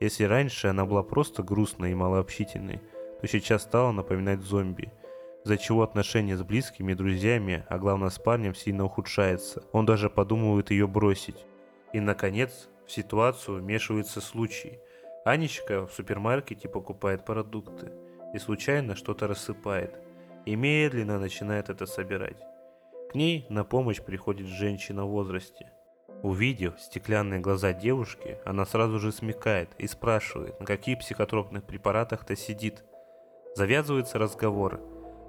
Если 0.00 0.24
раньше 0.24 0.66
она 0.66 0.84
была 0.84 1.02
просто 1.02 1.42
грустной 1.42 1.92
и 1.92 1.94
малообщительной, 1.94 2.80
то 3.20 3.26
сейчас 3.28 3.62
стала 3.62 3.92
напоминать 3.92 4.40
зомби, 4.40 4.92
из-за 5.44 5.58
чего 5.58 5.82
отношения 5.82 6.36
с 6.36 6.42
близкими 6.42 6.92
и 6.92 6.94
друзьями, 6.94 7.64
а 7.68 7.78
главное 7.78 8.08
с 8.08 8.18
парнем, 8.18 8.54
сильно 8.54 8.84
ухудшается. 8.84 9.62
Он 9.72 9.84
даже 9.84 10.08
подумывает 10.08 10.70
ее 10.70 10.86
бросить. 10.86 11.44
И, 11.92 12.00
наконец, 12.00 12.68
в 12.86 12.92
ситуацию 12.92 13.60
вмешивается 13.60 14.20
случай. 14.20 14.78
Анечка 15.24 15.86
в 15.86 15.92
супермаркете 15.92 16.68
покупает 16.68 17.24
продукты 17.24 17.92
и 18.34 18.38
случайно 18.38 18.96
что-то 18.96 19.26
рассыпает, 19.26 19.98
и 20.44 20.56
медленно 20.56 21.18
начинает 21.18 21.68
это 21.68 21.86
собирать. 21.86 22.42
К 23.10 23.14
ней 23.14 23.46
на 23.48 23.64
помощь 23.64 24.00
приходит 24.00 24.48
женщина 24.48 25.04
в 25.04 25.10
возрасте. 25.10 25.70
Увидев 26.22 26.80
стеклянные 26.80 27.40
глаза 27.40 27.72
девушки, 27.72 28.38
она 28.44 28.64
сразу 28.64 28.98
же 28.98 29.12
смекает 29.12 29.70
и 29.78 29.86
спрашивает, 29.86 30.58
на 30.58 30.66
каких 30.66 31.00
психотропных 31.00 31.64
препаратах-то 31.64 32.34
сидит. 32.34 32.82
Завязывается 33.54 34.18
разговор. 34.18 34.80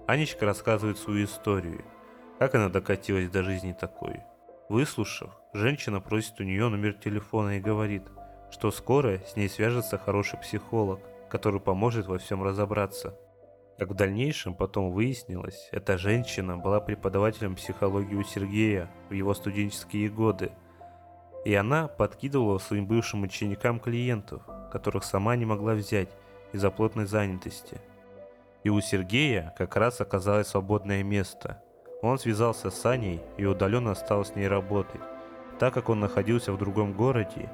Анечка 0.08 0.46
рассказывает 0.46 0.98
свою 0.98 1.26
историю, 1.26 1.84
как 2.40 2.56
она 2.56 2.70
докатилась 2.70 3.30
до 3.30 3.44
жизни 3.44 3.76
такой. 3.80 4.22
Выслушав, 4.70 5.32
женщина 5.54 6.00
просит 6.02 6.40
у 6.40 6.44
нее 6.44 6.70
номер 6.70 6.94
телефона 6.94 7.58
и 7.58 7.62
говорит, 7.62 8.04
что 8.52 8.72
скоро 8.72 9.20
с 9.26 9.36
ней 9.36 9.50
свяжется 9.50 9.98
хороший 9.98 10.40
психолог– 10.40 11.00
который 11.30 11.60
поможет 11.60 12.08
во 12.08 12.18
всем 12.18 12.44
разобраться. 12.44 13.14
Как 13.78 13.90
в 13.90 13.94
дальнейшем 13.94 14.56
потом 14.56 14.92
выяснилось, 14.92 15.68
эта 15.72 15.98
женщина 15.98 16.58
была 16.58 16.80
преподавателем 16.80 17.56
психологии 17.56 18.16
у 18.16 18.24
Сергея 18.24 18.90
в 19.10 19.14
его 19.14 19.34
студенческие 19.34 20.10
годы. 20.10 20.52
И 21.44 21.54
она 21.54 21.88
подкидывала 21.88 22.58
своим 22.58 22.88
бывшим 22.88 23.24
ученикам 23.24 23.80
клиентов, 23.82 24.44
которых 24.72 25.04
сама 25.04 25.36
не 25.36 25.46
могла 25.46 25.74
взять 25.74 26.10
из-за 26.54 26.72
плотной 26.72 27.06
занятости. 27.06 27.82
И 28.66 28.70
у 28.70 28.82
Сергея 28.82 29.54
как 29.58 29.78
раз 29.78 30.02
оказалось 30.02 30.48
свободное 30.48 31.04
место. 31.04 31.64
Он 32.02 32.20
связался 32.20 32.70
с 32.70 32.86
Аней 32.86 33.22
и 33.38 33.46
удаленно 33.46 33.96
стал 33.96 34.26
с 34.26 34.36
ней 34.36 34.50
работать, 34.50 35.02
так 35.60 35.74
как 35.74 35.88
он 35.88 36.02
находился 36.02 36.52
в 36.52 36.58
другом 36.58 36.92
городе 36.92 37.50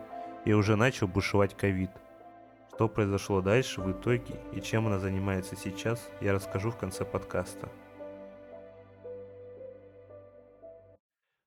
и 0.46 0.54
уже 0.54 0.76
начал 0.76 1.08
бушевать 1.08 1.56
ковид– 1.56 1.92
что 2.82 2.90
произошло 2.90 3.42
дальше 3.42 3.80
в 3.80 3.92
итоге 3.92 4.40
и 4.54 4.60
чем 4.60 4.88
она 4.88 4.98
занимается 4.98 5.56
сейчас, 5.56 6.10
я 6.20 6.34
расскажу 6.34 6.72
в 6.72 6.78
конце 6.78 7.06
подкаста. 7.06 7.72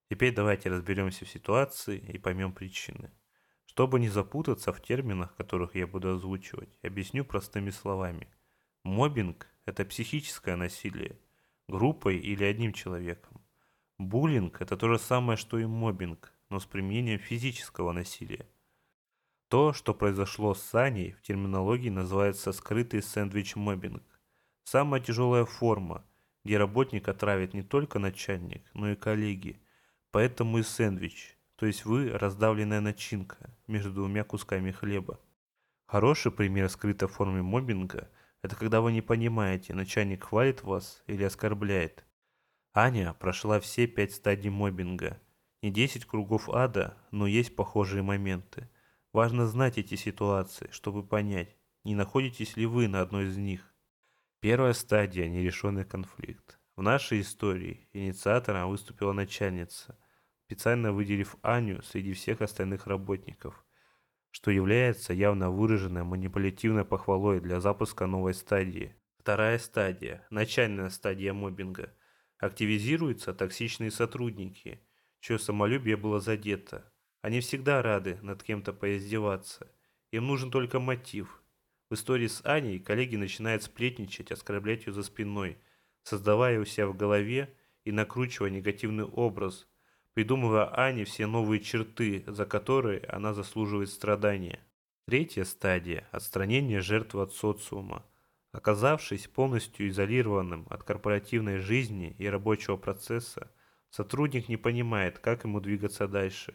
Теперь 0.08 0.32
давайте 0.32 0.68
разберемся 0.68 1.24
в 1.24 1.28
ситуации 1.28 1.98
и 1.98 2.18
поймем 2.18 2.52
причины. 2.52 3.10
Чтобы 3.66 3.98
не 3.98 4.08
запутаться 4.08 4.72
в 4.72 4.80
терминах, 4.80 5.34
которых 5.34 5.74
я 5.74 5.88
буду 5.88 6.10
озвучивать, 6.10 6.68
объясню 6.84 7.24
простыми 7.24 7.70
словами. 7.70 8.28
Мобинг– 8.84 9.48
это 9.66 9.84
психическое 9.84 10.56
насилие, 10.56 11.18
группой 11.68 12.18
или 12.18 12.44
одним 12.44 12.72
человеком. 12.72 13.40
Буллинг– 13.98 14.60
это 14.60 14.76
то 14.76 14.88
же 14.88 14.98
самое, 14.98 15.36
что 15.36 15.58
и 15.58 15.64
мобинг, 15.64 16.32
но 16.50 16.60
с 16.60 16.66
применением 16.66 17.18
физического 17.18 17.92
насилия. 17.92 18.46
То, 19.48 19.72
что 19.72 19.94
произошло 19.94 20.54
с 20.54 20.62
Саней, 20.62 21.12
в 21.12 21.22
терминологии 21.22 21.88
называется 21.88 22.52
скрытый 22.52 23.02
сэндвич-моббинг. 23.02 24.02
Самая 24.64 25.00
тяжелая 25.00 25.44
форма, 25.44 26.04
где 26.44 26.58
работник 26.58 27.08
отравит 27.08 27.54
не 27.54 27.62
только 27.62 27.98
начальник, 27.98 28.64
но 28.74 28.90
и 28.90 28.96
коллеги. 28.96 29.60
Поэтому 30.10 30.58
и 30.58 30.62
сэндвич, 30.62 31.38
то 31.56 31.66
есть 31.66 31.84
вы 31.84 32.10
раздавленная 32.10 32.80
начинка 32.80 33.56
между 33.66 33.92
двумя 33.92 34.24
кусками 34.24 34.72
хлеба. 34.72 35.20
Хороший 35.86 36.32
пример 36.32 36.68
скрытой 36.68 37.08
формы 37.08 37.42
моббинга– 37.42 38.10
это 38.44 38.54
когда 38.56 38.80
вы 38.80 38.92
не 38.92 39.02
понимаете, 39.02 39.74
начальник 39.74 40.24
хвалит 40.24 40.62
вас 40.62 41.02
или 41.06 41.24
оскорбляет. 41.24 42.04
Аня 42.72 43.14
прошла 43.14 43.58
все 43.58 43.86
пять 43.86 44.12
стадий 44.12 44.50
моббинга. 44.50 45.20
Не 45.62 45.70
10 45.70 46.04
кругов 46.04 46.48
ада, 46.48 46.96
но 47.10 47.26
есть 47.26 47.56
похожие 47.56 48.02
моменты– 48.02 48.68
Важно 49.14 49.46
знать 49.46 49.78
эти 49.78 49.94
ситуации, 49.94 50.68
чтобы 50.72 51.06
понять, 51.06 51.56
не 51.84 51.94
находитесь 51.94 52.56
ли 52.56 52.66
вы 52.66 52.88
на 52.88 53.00
одной 53.00 53.26
из 53.26 53.36
них. 53.36 53.72
Первая 54.40 54.72
стадия– 54.72 55.28
нерешенный 55.28 55.84
конфликт. 55.84 56.58
В 56.74 56.82
нашей 56.82 57.20
истории 57.20 57.88
инициатором 57.92 58.70
выступила 58.70 59.12
начальница, 59.12 59.96
специально 60.46 60.92
выделив 60.92 61.36
Аню 61.42 61.80
среди 61.84 62.12
всех 62.12 62.40
остальных 62.40 62.88
работников, 62.88 63.63
что 64.34 64.50
является 64.50 65.12
явно 65.12 65.48
выраженной 65.48 66.02
манипулятивной 66.02 66.84
похвалой 66.84 67.38
для 67.38 67.60
запуска 67.60 68.08
новой 68.08 68.34
стадии. 68.34 68.96
Вторая 69.16 69.60
стадия– 69.60 70.26
начальная 70.30 70.90
стадия 70.90 71.32
мобинга. 71.32 71.94
Активизируются 72.38 73.32
токсичные 73.32 73.92
сотрудники, 73.92 74.80
чье 75.20 75.38
самолюбие 75.38 75.96
было 75.96 76.18
задето. 76.18 76.92
Они 77.22 77.38
всегда 77.38 77.80
рады 77.80 78.18
над 78.22 78.42
кем-то 78.42 78.72
поиздеваться. 78.72 79.70
Им 80.10 80.26
нужен 80.26 80.50
только 80.50 80.80
мотив. 80.80 81.40
В 81.88 81.94
истории 81.94 82.26
с 82.26 82.44
Аней 82.44 82.80
коллеги 82.80 83.14
начинают 83.14 83.62
сплетничать, 83.62 84.32
оскорблять 84.32 84.88
ее 84.88 84.92
за 84.92 85.04
спиной, 85.04 85.58
создавая 86.02 86.58
у 86.58 86.64
себя 86.64 86.88
в 86.88 86.96
голове 86.96 87.54
и 87.84 87.92
накручивая 87.92 88.50
негативный 88.50 89.04
образ, 89.04 89.68
придумывая 90.14 90.70
Ане 90.78 91.04
все 91.04 91.26
новые 91.26 91.60
черты, 91.60 92.24
за 92.26 92.46
которые 92.46 93.00
она 93.08 93.34
заслуживает 93.34 93.90
страдания. 93.90 94.60
Третья 95.06 95.44
стадия– 95.44 96.08
отстранение 96.12 96.80
жертвы 96.80 97.22
от 97.22 97.34
социума. 97.34 98.04
Оказавшись 98.52 99.26
полностью 99.26 99.88
изолированным 99.88 100.66
от 100.70 100.84
корпоративной 100.84 101.58
жизни 101.58 102.14
и 102.18 102.26
рабочего 102.26 102.76
процесса, 102.76 103.50
сотрудник 103.90 104.48
не 104.48 104.56
понимает, 104.56 105.18
как 105.18 105.44
ему 105.44 105.60
двигаться 105.60 106.06
дальше. 106.06 106.54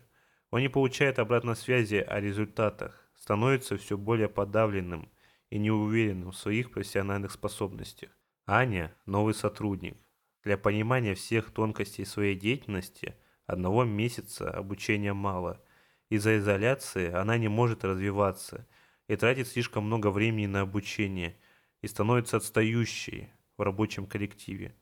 Он 0.49 0.61
не 0.61 0.69
получает 0.69 1.19
обратной 1.19 1.55
связи 1.55 1.95
о 1.95 2.19
результатах, 2.19 3.11
становится 3.15 3.77
все 3.77 3.97
более 3.97 4.29
подавленным 4.29 5.09
и 5.49 5.59
неуверенным 5.59 6.31
в 6.31 6.37
своих 6.37 6.71
профессиональных 6.71 7.31
способностях. 7.31 8.09
Аня– 8.47 8.95
новый 9.05 9.33
сотрудник. 9.33 9.97
Для 10.43 10.57
понимания 10.57 11.13
всех 11.13 11.51
тонкостей 11.51 12.05
своей 12.05 12.35
деятельности 12.35 13.15
одного 13.49 13.83
месяца 13.83 14.49
обучения 14.49 15.13
мало. 15.13 15.61
Из-за 16.09 16.37
изоляции 16.37 17.11
она 17.11 17.37
не 17.37 17.47
может 17.47 17.83
развиваться 17.83 18.67
и 19.07 19.15
тратит 19.15 19.47
слишком 19.47 19.85
много 19.85 20.11
времени 20.11 20.47
на 20.47 20.61
обучение 20.61 21.37
и 21.81 21.87
становится 21.87 22.37
отстающей 22.37 23.29
в 23.57 23.61
рабочем 23.61 24.05
коллективе. 24.05 24.75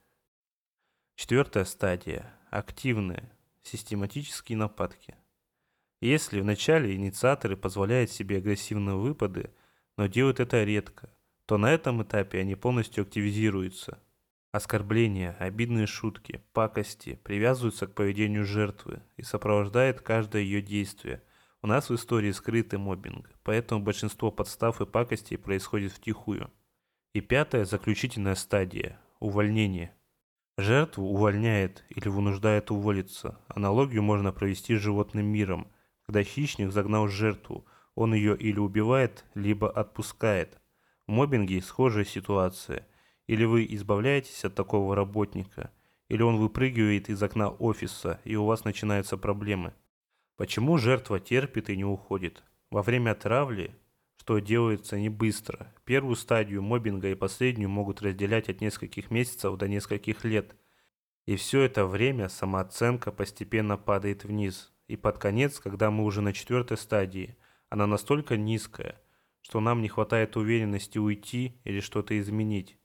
Четвертая 1.16 1.66
стадия– 1.66 2.34
активные, 2.52 3.32
систематические 3.64 4.58
нападки– 4.58 5.16
если 6.00 6.42
вначале 6.42 6.96
инициаторы 6.96 7.58
позволяют 7.58 8.12
себе 8.12 8.38
агрессивные 8.38 8.96
выпады, 8.96 9.52
но 9.98 10.06
делают 10.06 10.40
это 10.40 10.64
редко, 10.64 11.10
то 11.46 11.58
на 11.58 11.72
этом 11.72 12.04
этапе 12.04 12.40
они 12.40 12.56
полностью 12.56 13.02
активизируются. 13.02 14.00
Оскорбления, 14.58 15.36
обидные 15.40 15.86
шутки, 15.86 16.42
пакости 16.52 17.20
привязываются 17.24 17.86
к 17.86 17.94
поведению 17.94 18.44
жертвы 18.44 19.04
и 19.16 19.22
сопровождают 19.22 20.02
каждое 20.02 20.42
ее 20.42 20.64
действие. 20.64 21.22
У 21.62 21.68
нас 21.68 21.90
в 21.90 21.96
истории 21.96 22.32
скрытый 22.32 22.80
мобинг, 22.80 23.30
поэтому 23.44 23.84
большинство 23.84 24.32
подстав 24.32 24.82
и 24.82 24.86
пакостей 24.88 25.38
происходит 25.38 25.92
втихую. 25.92 26.52
И 27.14 27.22
пятая 27.22 27.66
заключительная 27.66 28.34
стадия– 28.34 29.00
увольнение. 29.20 29.94
Жертву 30.58 31.06
увольняет 31.06 31.86
или 31.90 32.08
вынуждает 32.08 32.72
уволиться. 32.72 33.40
Аналогию 33.50 34.02
можно 34.02 34.32
провести 34.32 34.76
с 34.76 34.82
животным 34.82 35.28
миром– 35.28 35.72
когда 36.08 36.24
хищник 36.24 36.72
загнал 36.72 37.10
жертву, 37.10 37.66
он 37.94 38.14
ее 38.14 38.36
или 38.38 38.60
убивает, 38.60 39.26
либо 39.36 39.70
отпускает. 39.70 40.58
В 41.06 41.12
мобинге 41.12 41.62
схожая 41.62 42.06
ситуация. 42.06 42.88
Или 43.28 43.46
вы 43.46 43.66
избавляетесь 43.70 44.44
от 44.46 44.56
такого 44.56 44.96
работника, 44.96 45.72
или 46.10 46.22
он 46.22 46.38
выпрыгивает 46.38 47.10
из 47.10 47.22
окна 47.22 47.50
офиса, 47.50 48.20
и 48.24 48.36
у 48.36 48.46
вас 48.46 48.64
начинаются 48.64 49.18
проблемы. 49.18 49.74
Почему 50.38 50.78
жертва 50.78 51.20
терпит 51.20 51.70
и 51.70 51.78
не 51.78 51.86
уходит? 51.86 52.44
Во 52.72 52.82
время 52.82 53.14
травли, 53.16 53.76
что 54.18 54.40
делается 54.40 55.00
не 55.00 55.10
быстро, 55.10 55.74
первую 55.84 56.16
стадию 56.16 56.62
мобинга 56.62 57.10
и 57.10 57.16
последнюю 57.16 57.70
могут 57.70 58.02
разделять 58.02 58.50
от 58.50 58.62
нескольких 58.62 59.12
месяцев 59.12 59.58
до 59.58 59.68
нескольких 59.68 60.24
лет. 60.24 60.56
И 61.26 61.36
все 61.36 61.62
это 61.62 61.86
время 61.86 62.30
самооценка 62.30 63.12
постепенно 63.12 63.78
падает 63.78 64.24
вниз– 64.24 64.74
и 64.88 64.96
под 64.96 65.18
конец, 65.18 65.60
когда 65.60 65.92
мы 65.92 66.06
уже 66.06 66.22
на 66.22 66.34
четвертой 66.34 66.78
стадии, 66.78 67.36
она 67.70 67.88
настолько 67.88 68.38
низкая, 68.38 69.02
что 69.42 69.60
нам 69.60 69.82
не 69.82 69.90
хватает 69.90 70.38
уверенности 70.38 70.98
уйти 70.98 71.60
или 71.66 71.82
что-то 71.82 72.18
изменить. 72.18 72.78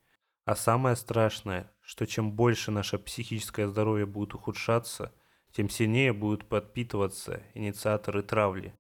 А 0.45 0.57
самое 0.57 0.97
страшное, 0.97 1.71
что 1.81 2.07
чем 2.07 2.33
больше 2.33 2.71
наше 2.71 2.99
психическое 2.99 3.69
здоровье 3.69 4.07
будет 4.07 4.35
ухудшаться, 4.35 5.15
тем 5.53 5.69
сильнее 5.69 6.13
будут 6.13 6.49
подпитываться 6.49 7.43
инициаторы 7.55 8.23
травли. 8.23 8.75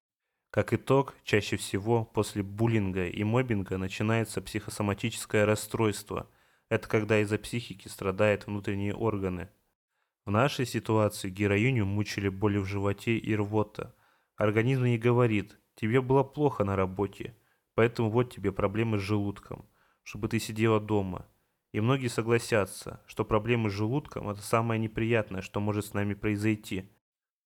Как 0.50 0.72
итог, 0.72 1.14
чаще 1.24 1.56
всего 1.56 2.04
после 2.04 2.42
буллинга 2.42 3.06
и 3.06 3.24
мобинга 3.24 3.78
начинается 3.78 4.42
психосоматическое 4.42 5.46
расстройство. 5.46 6.28
Это 6.68 6.88
когда 6.88 7.20
из-за 7.20 7.38
психики 7.38 7.88
страдают 7.88 8.46
внутренние 8.46 8.94
органы– 8.94 9.48
в 10.24 10.30
нашей 10.30 10.66
ситуации 10.66 11.30
героиню 11.30 11.84
мучили 11.84 12.28
боли 12.28 12.58
в 12.58 12.64
животе 12.64 13.16
и 13.16 13.34
рвота. 13.34 13.92
Организм 14.36 14.84
ей 14.84 14.96
говорит, 14.96 15.58
тебе 15.74 16.00
было 16.00 16.22
плохо 16.22 16.62
на 16.62 16.76
работе, 16.76 17.36
поэтому 17.74 18.08
вот 18.08 18.32
тебе 18.32 18.52
проблемы 18.52 18.98
с 18.98 19.02
желудком, 19.02 19.68
чтобы 20.04 20.28
ты 20.28 20.38
сидела 20.38 20.78
дома. 20.78 21.26
И 21.72 21.80
многие 21.80 22.08
согласятся, 22.08 23.00
что 23.06 23.24
проблемы 23.24 23.70
с 23.70 23.72
желудком– 23.72 24.28
это 24.30 24.42
самое 24.42 24.78
неприятное, 24.78 25.42
что 25.42 25.60
может 25.60 25.86
с 25.86 25.94
нами 25.94 26.14
произойти. 26.14 26.90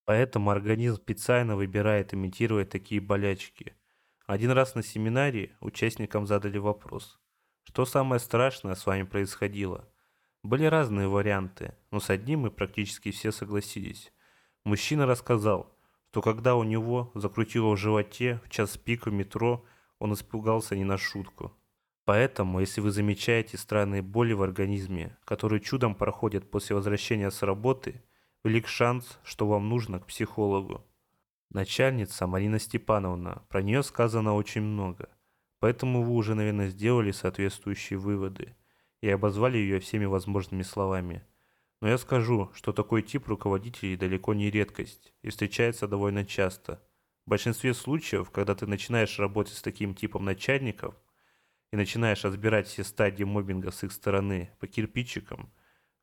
Поэтому 0.04 0.50
организм 0.50 0.96
специально 0.96 1.56
выбирает 1.56 2.12
имитировать 2.12 2.70
такие 2.70 3.00
болячки. 3.00 3.74
Один 4.26 4.50
раз 4.50 4.74
на 4.74 4.82
семинаре 4.82 5.56
участникам 5.60 6.26
задали 6.26 6.58
вопрос, 6.58 7.20
что 7.62 7.84
самое 7.86 8.20
страшное 8.20 8.74
с 8.74 8.84
вами 8.86 9.04
происходило– 9.04 9.88
были 10.46 10.64
разные 10.64 11.08
варианты, 11.08 11.74
но 11.90 11.98
с 11.98 12.08
одним 12.08 12.40
мы 12.42 12.50
практически 12.52 13.10
все 13.10 13.32
согласились. 13.32 14.12
Мужчина 14.64 15.04
рассказал, 15.04 15.76
что 16.12 16.22
когда 16.22 16.54
у 16.54 16.62
него 16.62 17.10
закрутило 17.14 17.72
в 17.72 17.76
животе 17.76 18.40
в 18.44 18.48
час 18.48 18.78
пик 18.78 19.06
в 19.06 19.12
метро, 19.12 19.66
он 19.98 20.14
испугался 20.14 20.76
не 20.76 20.84
на 20.84 20.96
шутку. 20.98 21.52
Поэтому, 22.06 22.60
если 22.60 22.80
вы 22.80 22.90
замечаете 22.90 23.58
странные 23.58 24.00
боли 24.00 24.32
в 24.32 24.40
организме, 24.40 25.18
которые 25.26 25.60
чудом 25.60 25.94
проходят 25.94 26.50
после 26.50 26.74
возвращения 26.74 27.30
с 27.30 27.42
работы, 27.42 28.02
велик 28.42 28.66
шанс, 28.66 29.18
что 29.22 29.46
вам 29.46 29.68
нужно 29.68 30.00
к 30.00 30.06
психологу. 30.06 30.82
Начальница 31.50 32.26
Марина 32.26 32.58
Степановна, 32.58 33.42
про 33.50 33.60
нее 33.60 33.82
сказано 33.82 34.34
очень 34.34 34.62
много, 34.62 35.10
поэтому 35.60 36.02
вы 36.02 36.12
уже, 36.12 36.34
наверное, 36.34 36.68
сделали 36.68 37.10
соответствующие 37.10 37.98
выводы– 37.98 38.56
и 39.00 39.10
обозвали 39.10 39.58
ее 39.58 39.80
всеми 39.80 40.04
возможными 40.04 40.62
словами. 40.62 41.24
Но 41.80 41.88
я 41.88 41.98
скажу, 41.98 42.50
что 42.54 42.72
такой 42.72 43.02
тип 43.02 43.28
руководителей 43.28 43.96
далеко 43.96 44.34
не 44.34 44.50
редкость 44.50 45.12
и 45.22 45.28
встречается 45.28 45.86
довольно 45.86 46.24
часто. 46.24 46.82
В 47.26 47.30
большинстве 47.30 47.74
случаев, 47.74 48.30
когда 48.30 48.54
ты 48.54 48.66
начинаешь 48.66 49.18
работать 49.18 49.54
с 49.54 49.62
таким 49.62 49.94
типом 49.94 50.24
начальников 50.24 50.94
начинаешь 51.76 52.24
разбирать 52.24 52.66
все 52.66 52.84
стадии 52.84 53.24
мобинга 53.24 53.70
с 53.70 53.84
их 53.84 53.92
стороны 53.92 54.50
по 54.58 54.66
кирпичикам, 54.66 55.52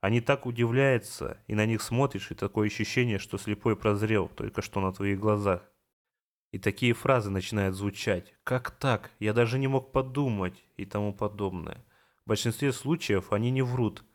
они 0.01 0.21
так 0.21 0.45
удивляются, 0.45 1.37
и 1.47 1.55
на 1.55 1.65
них 1.65 1.81
смотришь, 1.81 2.31
и 2.31 2.35
такое 2.35 2.67
ощущение, 2.67 3.19
что 3.19 3.37
слепой 3.37 3.75
прозрел 3.75 4.27
только 4.27 4.61
что 4.61 4.81
на 4.81 4.91
твоих 4.91 5.19
глазах. 5.19 5.69
И 6.51 6.59
такие 6.59 6.93
фразы 6.93 7.29
начинают 7.29 7.75
звучать 7.75 8.33
«Как 8.43 8.71
так? 8.71 9.11
Я 9.19 9.33
даже 9.33 9.57
не 9.57 9.67
мог 9.67 9.91
подумать» 9.91 10.63
и 10.77 10.85
тому 10.85 11.13
подобное– 11.13 11.83
в 12.25 12.29
большинстве 12.29 12.71
случаев 12.71 13.33
они 13.33 13.51
не 13.51 13.61
врут. 13.61 14.05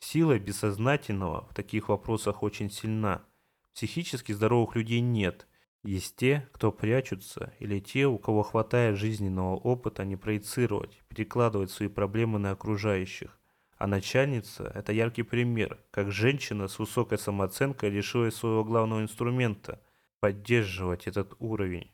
Сила 0.00 0.36
бессознательного 0.36 1.46
в 1.46 1.54
таких 1.54 1.88
вопросах 1.88 2.42
очень 2.42 2.70
сильна. 2.70 3.24
Психически 3.72 4.32
здоровых 4.32 4.74
людей 4.74 5.00
нет. 5.00 5.46
Есть 5.82 6.16
те, 6.16 6.48
кто 6.52 6.70
прячутся, 6.70 7.52
или 7.58 7.80
те, 7.80 8.06
у 8.06 8.18
кого 8.18 8.42
хватает 8.42 8.96
жизненного 8.96 9.56
опыта 9.56 10.04
не 10.04 10.16
проецировать, 10.16 11.02
перекладывать 11.08 11.70
свои 11.70 11.88
проблемы 11.88 12.38
на 12.38 12.52
окружающих. 12.52 13.38
А 13.76 13.88
начальница– 13.88 14.70
это 14.74 14.92
яркий 14.92 15.24
пример, 15.24 15.78
как 15.90 16.12
женщина 16.12 16.68
с 16.68 16.78
высокой 16.78 17.18
самооценкой 17.18 17.90
лишилась 17.90 18.36
своего 18.36 18.64
главного 18.64 19.02
инструмента– 19.02 19.82
поддерживать 20.20 21.08
этот 21.08 21.34
уровень. 21.40 21.90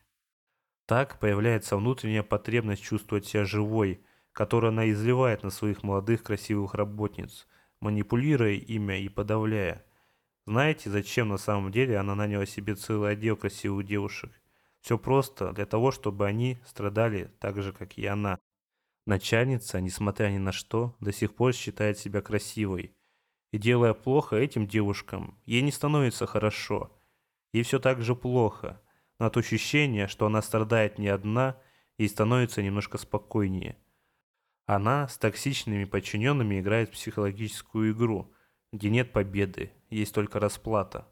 Так 0.85 1.19
появляется 1.19 1.77
внутренняя 1.77 2.21
потребность 2.21 2.83
чувствовать 2.83 3.25
себя 3.25 3.43
живой– 3.45 4.01
которое 4.39 4.69
она 4.69 4.89
изливает 4.89 5.43
на 5.43 5.49
своих 5.49 5.83
молодых 5.83 6.23
красивых 6.23 6.73
работниц, 6.73 7.45
манипулируя 7.81 8.53
ими 8.53 9.01
и 9.01 9.09
подавляя. 9.09 9.85
Знаете, 10.49 10.89
зачем 10.89 11.29
на 11.29 11.37
самом 11.37 11.71
деле 11.71 11.99
она 11.99 12.15
наняла 12.15 12.47
себе 12.47 12.73
целый 12.73 13.11
отдел 13.11 13.37
красивых 13.37 13.85
девушек? 13.85 14.31
Все 14.81 14.97
просто 14.97 15.53
для 15.53 15.67
того, 15.67 15.91
чтобы 15.91 16.25
они 16.25 16.57
страдали 16.65 17.29
так 17.39 17.61
же, 17.61 17.71
как 17.71 17.99
и 17.99 18.07
она. 18.07 18.39
Начальница, 19.05 19.79
несмотря 19.79 20.29
ни 20.29 20.39
на 20.39 20.51
что, 20.51 20.95
до 20.99 21.13
сих 21.13 21.35
пор 21.35 21.53
считает 21.53 21.99
себя 21.99 22.23
красивой. 22.23 22.95
И 23.51 23.59
делая 23.59 23.93
плохо 23.93 24.37
этим 24.37 24.65
девушкам, 24.65 25.39
ей 25.45 25.61
не 25.61 25.71
становится 25.71 26.25
хорошо. 26.25 26.99
Ей 27.53 27.61
все 27.61 27.77
так 27.77 28.01
же 28.01 28.15
плохо, 28.15 28.81
но 29.19 29.27
от 29.27 29.37
ощущения, 29.37 30.07
что 30.07 30.25
она 30.25 30.41
страдает 30.41 30.97
не 30.97 31.09
одна, 31.09 31.61
ей 31.99 32.09
становится 32.09 32.63
немножко 32.63 32.97
спокойнее. 32.97 33.77
Она 34.65 35.09
с 35.09 35.19
токсичными 35.19 35.83
подчиненными 35.83 36.59
играет 36.59 36.89
в 36.89 36.93
психологическую 36.93 37.91
игру, 37.91 38.33
где 38.71 38.89
нет 38.89 39.11
победы, 39.11 39.71
есть 39.89 40.13
только 40.13 40.39
расплата. 40.39 41.07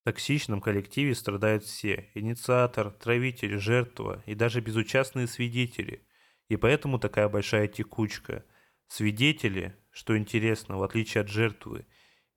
В 0.00 0.04
токсичном 0.04 0.60
коллективе 0.60 1.14
страдают 1.14 1.64
все– 1.64 2.08
инициатор, 2.14 2.90
травитель, 2.90 3.58
жертва 3.58 4.22
и 4.26 4.34
даже 4.34 4.60
безучастные 4.60 5.26
свидетели. 5.26 6.06
И 6.48 6.56
поэтому 6.56 6.98
такая 6.98 7.28
большая 7.28 7.68
текучка. 7.68 8.44
Свидетели, 8.86 9.76
что 9.90 10.16
интересно, 10.16 10.78
в 10.78 10.82
отличие 10.82 11.20
от 11.20 11.28
жертвы, 11.28 11.86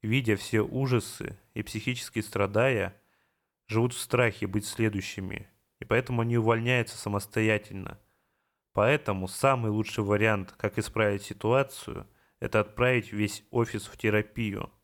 видя 0.02 0.36
все 0.36 0.62
ужасы 0.62 1.40
и 1.54 1.64
психически 1.64 2.20
страдая, 2.20 3.02
живут 3.68 3.94
в 3.94 4.00
страхе 4.00 4.46
быть 4.46 4.68
следующими, 4.68 5.48
и 5.80 5.86
поэтому 5.86 6.22
они 6.22 6.38
увольняются 6.38 6.98
самостоятельно. 6.98 8.00
Поэтому 8.74 9.28
самый 9.28 9.72
лучший 9.72 10.04
вариант, 10.04 10.54
как 10.58 10.78
исправить 10.78 11.24
ситуацию, 11.24 12.08
это 12.44 12.60
отправить 12.60 13.12
весь 13.12 13.44
офис 13.52 13.88
в 13.88 13.98
терапию– 13.98 14.72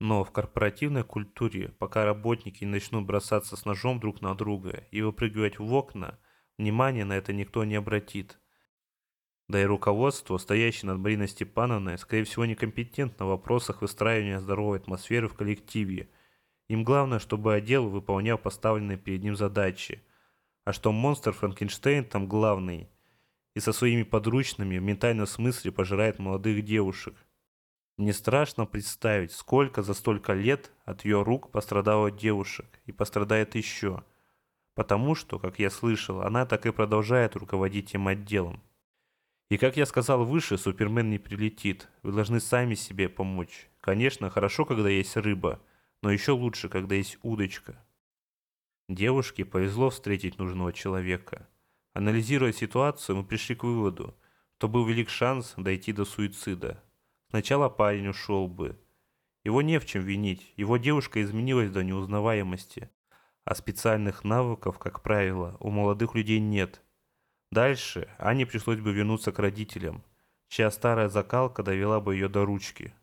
но 0.00 0.24
в 0.24 0.32
корпоративной 0.32 1.04
культуре, 1.04 1.74
пока 1.78 2.06
работники 2.06 2.64
не 2.64 2.70
начнут 2.70 3.04
бросаться 3.04 3.54
с 3.54 3.66
ножом 3.66 4.00
друг 4.00 4.22
на 4.22 4.34
друга 4.34 4.84
и 4.90 5.02
выпрыгивать 5.02 5.58
в 5.58 5.72
окна, 5.74 6.18
внимания 6.56 7.04
на 7.04 7.12
это 7.12 7.34
никто 7.34 7.64
не 7.64 7.74
обратит. 7.74 8.40
Да 9.46 9.60
и 9.60 9.66
руководство, 9.66 10.38
стоящее 10.38 10.90
над 10.90 11.00
Мариной 11.00 11.28
Степановной, 11.28 11.98
скорее 11.98 12.24
всего 12.24 12.46
некомпетентно 12.46 13.26
в 13.26 13.28
вопросах 13.28 13.82
выстраивания 13.82 14.38
здоровой 14.38 14.78
атмосферы 14.78 15.28
в 15.28 15.34
коллективе. 15.34 16.08
Им 16.68 16.82
главное, 16.82 17.18
чтобы 17.18 17.52
отдел 17.52 17.88
выполнял 17.88 18.38
поставленные 18.38 18.96
перед 18.96 19.22
ним 19.22 19.36
задачи. 19.36 20.02
А 20.64 20.72
что 20.72 20.92
монстр 20.92 21.32
Франкенштейн 21.32 22.06
там 22.06 22.26
главный 22.26 22.88
и 23.54 23.60
со 23.60 23.72
своими 23.72 24.02
подручными 24.02 24.78
в 24.78 24.82
ментальном 24.82 25.26
смысле 25.26 25.72
пожирает 25.72 26.18
молодых 26.18 26.64
девушек– 26.64 27.14
мне 28.00 28.14
страшно 28.14 28.64
представить, 28.64 29.30
сколько 29.30 29.82
за 29.82 29.92
столько 29.92 30.32
лет 30.32 30.72
от 30.86 31.04
ее 31.04 31.22
рук 31.22 31.50
пострадало 31.50 32.10
девушек 32.10 32.80
и 32.86 32.92
пострадает 32.92 33.56
еще. 33.56 34.04
Потому 34.74 35.14
что, 35.14 35.38
как 35.38 35.58
я 35.58 35.68
слышал, 35.68 36.22
она 36.22 36.46
так 36.46 36.64
и 36.64 36.72
продолжает 36.72 37.36
руководить 37.36 37.90
тем 37.90 38.08
отделом. 38.08 38.62
И 39.50 39.58
как 39.58 39.76
я 39.76 39.84
сказал 39.84 40.24
выше, 40.24 40.56
Супермен 40.56 41.10
не 41.10 41.18
прилетит. 41.18 41.90
Вы 42.02 42.12
должны 42.12 42.40
сами 42.40 42.74
себе 42.74 43.10
помочь. 43.10 43.68
Конечно, 43.82 44.30
хорошо, 44.30 44.64
когда 44.64 44.88
есть 44.88 45.14
рыба, 45.18 45.60
но 46.00 46.10
еще 46.10 46.32
лучше, 46.32 46.70
когда 46.70 46.94
есть 46.94 47.18
удочка. 47.20 47.84
Девушке 48.88 49.44
повезло 49.44 49.90
встретить 49.90 50.38
нужного 50.38 50.72
человека. 50.72 51.46
Анализируя 51.92 52.52
ситуацию, 52.52 53.16
мы 53.16 53.24
пришли 53.24 53.56
к 53.56 53.64
выводу, 53.64 54.16
что 54.58 54.68
был 54.68 54.84
велик 54.86 55.08
шанс 55.08 55.54
дойти 55.56 55.92
до 55.92 56.04
суицида. 56.04 56.82
Сначала 57.30 57.68
парень 57.68 58.08
ушел 58.08 58.46
бы. 58.46 58.78
Его 59.42 59.62
не 59.62 59.80
в 59.80 59.86
чем 59.86 60.04
винить, 60.04 60.52
его 60.56 60.76
девушка 60.76 61.22
изменилась 61.22 61.70
до 61.70 61.82
неузнаваемости. 61.82 62.90
А 63.44 63.54
специальных 63.54 64.22
навыков, 64.22 64.78
как 64.78 65.02
правило, 65.02 65.56
у 65.60 65.70
молодых 65.70 66.14
людей 66.14 66.38
нет. 66.38 66.82
Дальше 67.50 68.08
Ане 68.18 68.46
пришлось 68.46 68.78
бы 68.78 68.92
вернуться 68.92 69.32
к 69.32 69.38
родителям, 69.38 70.04
чья 70.48 70.70
старая 70.70 71.08
закалка 71.08 71.62
довела 71.62 72.00
бы 72.00 72.14
ее 72.14 72.28
до 72.28 72.44
ручки. 72.44 72.94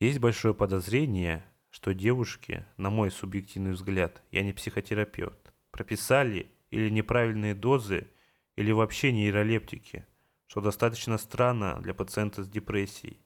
Есть 0.00 0.20
большое 0.20 0.54
подозрение, 0.54 1.44
что 1.68 1.92
девушки, 1.92 2.64
на 2.76 2.90
мой 2.90 3.10
субъективный 3.10 3.72
взгляд, 3.72 4.22
я 4.30 4.42
не 4.42 4.52
психотерапевт, 4.52 5.52
прописали 5.70 6.50
или 6.70 6.88
неправильные 6.88 7.54
дозы, 7.54 8.08
или 8.56 8.72
вообще 8.72 9.12
нейролептики, 9.12 10.06
что 10.46 10.60
достаточно 10.60 11.18
странно 11.18 11.80
для 11.80 11.94
пациента 11.94 12.44
с 12.44 12.48
депрессией. 12.48 13.24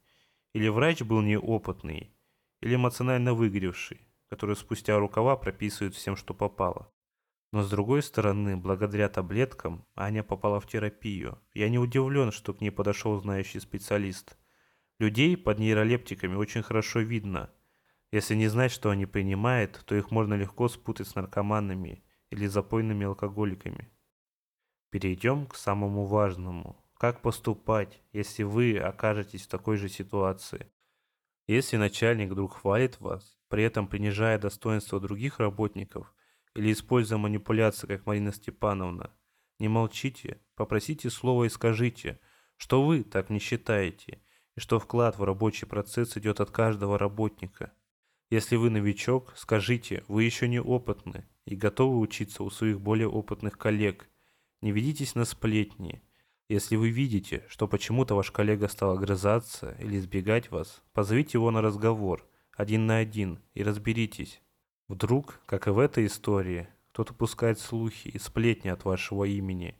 Или 0.52 0.68
врач 0.68 1.02
был 1.02 1.20
неопытный, 1.20 2.14
или 2.60 2.76
эмоционально 2.76 3.34
выгоревший, 3.34 4.06
который 4.28 4.56
спустя 4.56 4.98
рукава 4.98 5.36
прописывает 5.36 5.94
всем, 5.94 6.16
что 6.16 6.34
попало. 6.34 6.92
Но 7.52 7.62
с 7.62 7.70
другой 7.70 8.02
стороны, 8.02 8.56
благодаря 8.56 9.08
таблеткам, 9.08 9.86
Аня 9.94 10.22
попала 10.22 10.60
в 10.60 10.66
терапию. 10.66 11.40
Я 11.54 11.68
не 11.68 11.78
удивлен, 11.78 12.32
что 12.32 12.52
к 12.52 12.60
ней 12.60 12.70
подошел 12.70 13.18
знающий 13.20 13.60
специалист. 13.60 14.36
Людей 14.98 15.36
под 15.36 15.58
нейролептиками 15.58 16.34
очень 16.34 16.62
хорошо 16.62 17.00
видно. 17.00 17.50
Если 18.12 18.34
не 18.34 18.48
знать, 18.48 18.72
что 18.72 18.90
они 18.90 19.06
принимают, 19.06 19.82
то 19.84 19.94
их 19.94 20.10
можно 20.10 20.34
легко 20.34 20.68
спутать 20.68 21.08
с 21.08 21.14
наркоманами 21.14 22.04
или 22.30 22.46
запойными 22.46 23.06
алкоголиками. 23.06 23.90
Перейдем 24.90 25.46
к 25.46 25.56
самому 25.56 26.04
важному 26.04 26.82
как 26.98 27.20
поступать, 27.20 28.02
если 28.12 28.42
вы 28.42 28.78
окажетесь 28.78 29.42
в 29.42 29.48
такой 29.48 29.76
же 29.76 29.88
ситуации? 29.90 30.72
Если 31.46 31.76
начальник 31.76 32.30
вдруг 32.30 32.54
хвалит 32.54 32.98
вас, 33.00 33.36
при 33.48 33.64
этом 33.64 33.86
принижая 33.86 34.38
достоинство 34.38 34.98
других 34.98 35.38
работников 35.38 36.14
или 36.54 36.72
используя 36.72 37.18
манипуляции, 37.18 37.86
как 37.86 38.06
Марина 38.06 38.32
Степановна, 38.32 39.12
не 39.58 39.68
молчите, 39.68 40.40
попросите 40.54 41.10
слова 41.10 41.44
и 41.44 41.50
скажите, 41.50 42.18
что 42.56 42.82
вы 42.82 43.04
так 43.04 43.28
не 43.28 43.40
считаете, 43.40 44.22
и 44.56 44.60
что 44.60 44.78
вклад 44.78 45.18
в 45.18 45.24
рабочий 45.24 45.66
процесс 45.66 46.16
идет 46.16 46.40
от 46.40 46.50
каждого 46.50 46.98
работника. 46.98 47.74
Если 48.30 48.56
вы 48.56 48.70
новичок, 48.70 49.34
скажите, 49.36 50.02
вы 50.08 50.24
еще 50.24 50.48
не 50.48 50.60
опытны 50.60 51.28
и 51.44 51.54
готовы 51.56 51.98
учиться 51.98 52.42
у 52.42 52.48
своих 52.48 52.80
более 52.80 53.08
опытных 53.08 53.58
коллег. 53.58 54.08
Не 54.62 54.72
ведитесь 54.72 55.14
на 55.14 55.24
сплетни, 55.24 56.02
если 56.48 56.76
вы 56.76 56.90
видите, 56.90 57.44
что 57.48 57.66
почему-то 57.66 58.14
ваш 58.14 58.30
коллега 58.30 58.68
стал 58.68 58.92
огрызаться 58.92 59.76
или 59.80 59.98
избегать 59.98 60.52
вас, 60.52 60.82
позовите 60.92 61.38
его 61.38 61.50
на 61.50 61.60
разговор, 61.60 62.24
один 62.56 62.86
на 62.86 62.98
один, 62.98 63.40
и 63.54 63.64
разберитесь. 63.64 64.40
Вдруг, 64.86 65.40
как 65.46 65.66
и 65.66 65.70
в 65.70 65.80
этой 65.80 66.06
истории, 66.06 66.68
кто-то 66.92 67.14
пускает 67.14 67.58
слухи 67.58 68.08
и 68.08 68.18
сплетни 68.18 68.68
от 68.68 68.84
вашего 68.84 69.24
имени. 69.24 69.76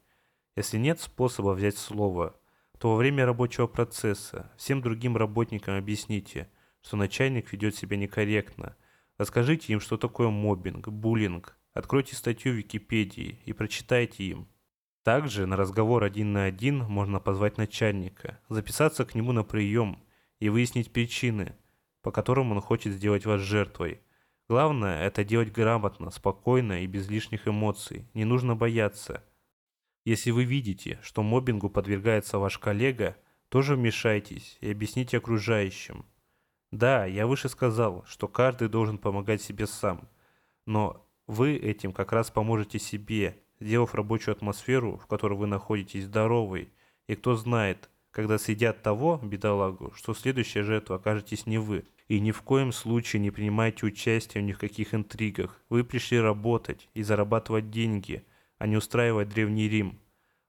Если 0.57 0.77
нет 0.77 1.01
способа 1.01 1.51
взять 1.51 1.79
слово, 1.79 2.35
то 2.79 2.91
во 2.91 2.97
время 2.97 3.25
рабочего 3.25 3.69
процесса 3.69 4.53
всем 4.57 4.83
другим 4.83 5.17
работникам 5.17 5.77
объясните, 5.77 6.51
что 6.83 6.97
начальник 6.97 7.53
ведет 7.53 7.77
себя 7.77 7.97
некорректно. 7.97 8.77
Расскажите 9.19 9.73
им, 9.73 9.81
что 9.81 9.97
такое 9.97 10.29
мобинг, 10.29 10.89
буллинг. 10.89 11.57
Откройте 11.73 12.17
статью 12.17 12.53
в 12.53 12.57
Википедии 12.57 13.41
и 13.45 13.53
прочитайте 13.53 14.25
им. 14.25 14.49
Также 15.07 15.47
на 15.47 15.55
разговор 15.55 16.03
один 16.03 16.33
на 16.33 16.47
один 16.47 16.79
можно 16.79 17.21
позвать 17.21 17.59
начальника, 17.59 18.40
записаться 18.49 19.05
к 19.05 19.14
нему 19.14 19.31
на 19.31 19.45
прием 19.45 20.03
и 20.40 20.49
выяснить 20.49 20.92
причины, 20.92 21.55
по 22.03 22.11
которым 22.11 22.51
он 22.51 22.61
хочет 22.61 22.92
сделать 22.92 23.25
вас 23.25 23.40
жертвой. 23.40 24.01
Главное– 24.49 25.01
это 25.07 25.23
делать 25.23 25.53
грамотно, 25.53 26.11
спокойно 26.11 26.83
и 26.83 26.88
без 26.88 27.09
лишних 27.09 27.47
эмоций. 27.47 28.09
Не 28.14 28.25
нужно 28.25 28.57
бояться. 28.57 29.23
Если 30.05 30.33
вы 30.33 30.42
видите, 30.42 30.99
что 31.05 31.23
мобингу 31.23 31.71
подвергается 31.71 32.40
ваш 32.40 32.59
коллега, 32.59 33.16
тоже 33.49 33.77
вмешайтесь 33.77 34.59
и 34.61 34.73
объясните 34.73 35.19
окружающим. 35.19 36.05
Да, 36.73 37.07
я 37.07 37.29
выше 37.29 37.49
сказал, 37.49 38.05
что 38.09 38.27
каждый 38.27 38.69
должен 38.69 38.99
помогать 38.99 39.40
себе 39.40 39.69
сам. 39.69 40.09
Но 40.66 41.09
вы 41.29 41.55
этим 41.55 41.92
как 41.92 42.11
раз 42.11 42.33
поможете 42.33 42.81
себе 42.81 43.40
сделав 43.61 43.95
рабочую 43.95 44.33
атмосферу, 44.33 44.99
в 44.99 45.07
которой 45.07 45.38
вы 45.38 45.47
находитесь, 45.47 46.05
здоровой. 46.05 46.71
И 47.07 47.14
кто 47.14 47.37
знает, 47.37 47.90
когда 48.11 48.38
съедят 48.38 48.83
того, 48.83 49.21
бедолагу, 49.23 49.92
что 49.95 50.14
следующая 50.14 50.62
жертва 50.62 50.97
окажетесь 50.97 51.47
не 51.47 51.59
вы. 51.59 51.85
И 52.09 52.21
ни 52.21 52.31
в 52.31 52.42
коем 52.42 52.73
случае 52.73 53.21
не 53.21 53.31
принимайте 53.31 53.85
участие 53.85 54.42
в 54.42 54.47
никаких 54.47 54.95
интригах. 54.95 55.61
Вы 55.69 55.85
пришли 55.85 56.21
работать 56.21 56.88
и 56.95 57.03
зарабатывать 57.03 57.71
деньги, 57.71 58.25
а 58.59 58.66
не 58.66 58.77
устраивать 58.77 59.29
Древний 59.29 59.69
Рим. 59.69 59.99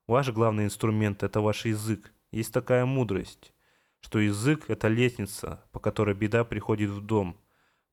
Ваш 0.07 0.29
главный 0.29 0.65
инструмент– 0.65 1.23
это 1.23 1.41
ваш 1.41 1.65
язык. 1.65 2.13
Есть 2.31 2.53
такая 2.53 2.85
мудрость, 2.85 3.53
что 3.99 4.19
язык– 4.19 4.65
это 4.69 4.87
лестница, 4.87 5.63
по 5.71 5.79
которой 5.79 6.15
беда 6.15 6.45
приходит 6.45 6.91
в 6.91 7.01
дом. 7.01 7.37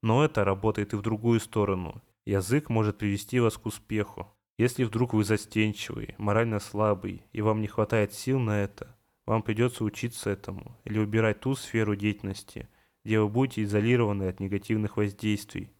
Но 0.02 0.24
это 0.24 0.44
работает 0.44 0.92
и 0.92 0.96
в 0.96 1.02
другую 1.02 1.40
сторону. 1.40 2.02
Язык 2.26 2.68
может 2.68 2.98
привести 2.98 3.40
вас 3.40 3.56
к 3.56 3.66
успеху. 3.66 4.28
Если 4.56 4.84
вдруг 4.84 5.14
вы 5.14 5.24
застенчивый, 5.24 6.14
морально 6.16 6.60
слабый, 6.60 7.26
и 7.32 7.42
вам 7.42 7.60
не 7.60 7.66
хватает 7.66 8.12
сил 8.12 8.38
на 8.38 8.60
это, 8.60 8.96
вам 9.26 9.42
придется 9.42 9.82
учиться 9.82 10.30
этому 10.30 10.78
или 10.84 10.98
убирать 10.98 11.40
ту 11.40 11.56
сферу 11.56 11.96
деятельности, 11.96 12.68
где 13.04 13.18
вы 13.18 13.28
будете 13.28 13.64
изолированы 13.64 14.28
от 14.28 14.38
негативных 14.38 14.96
воздействий. 14.96 15.72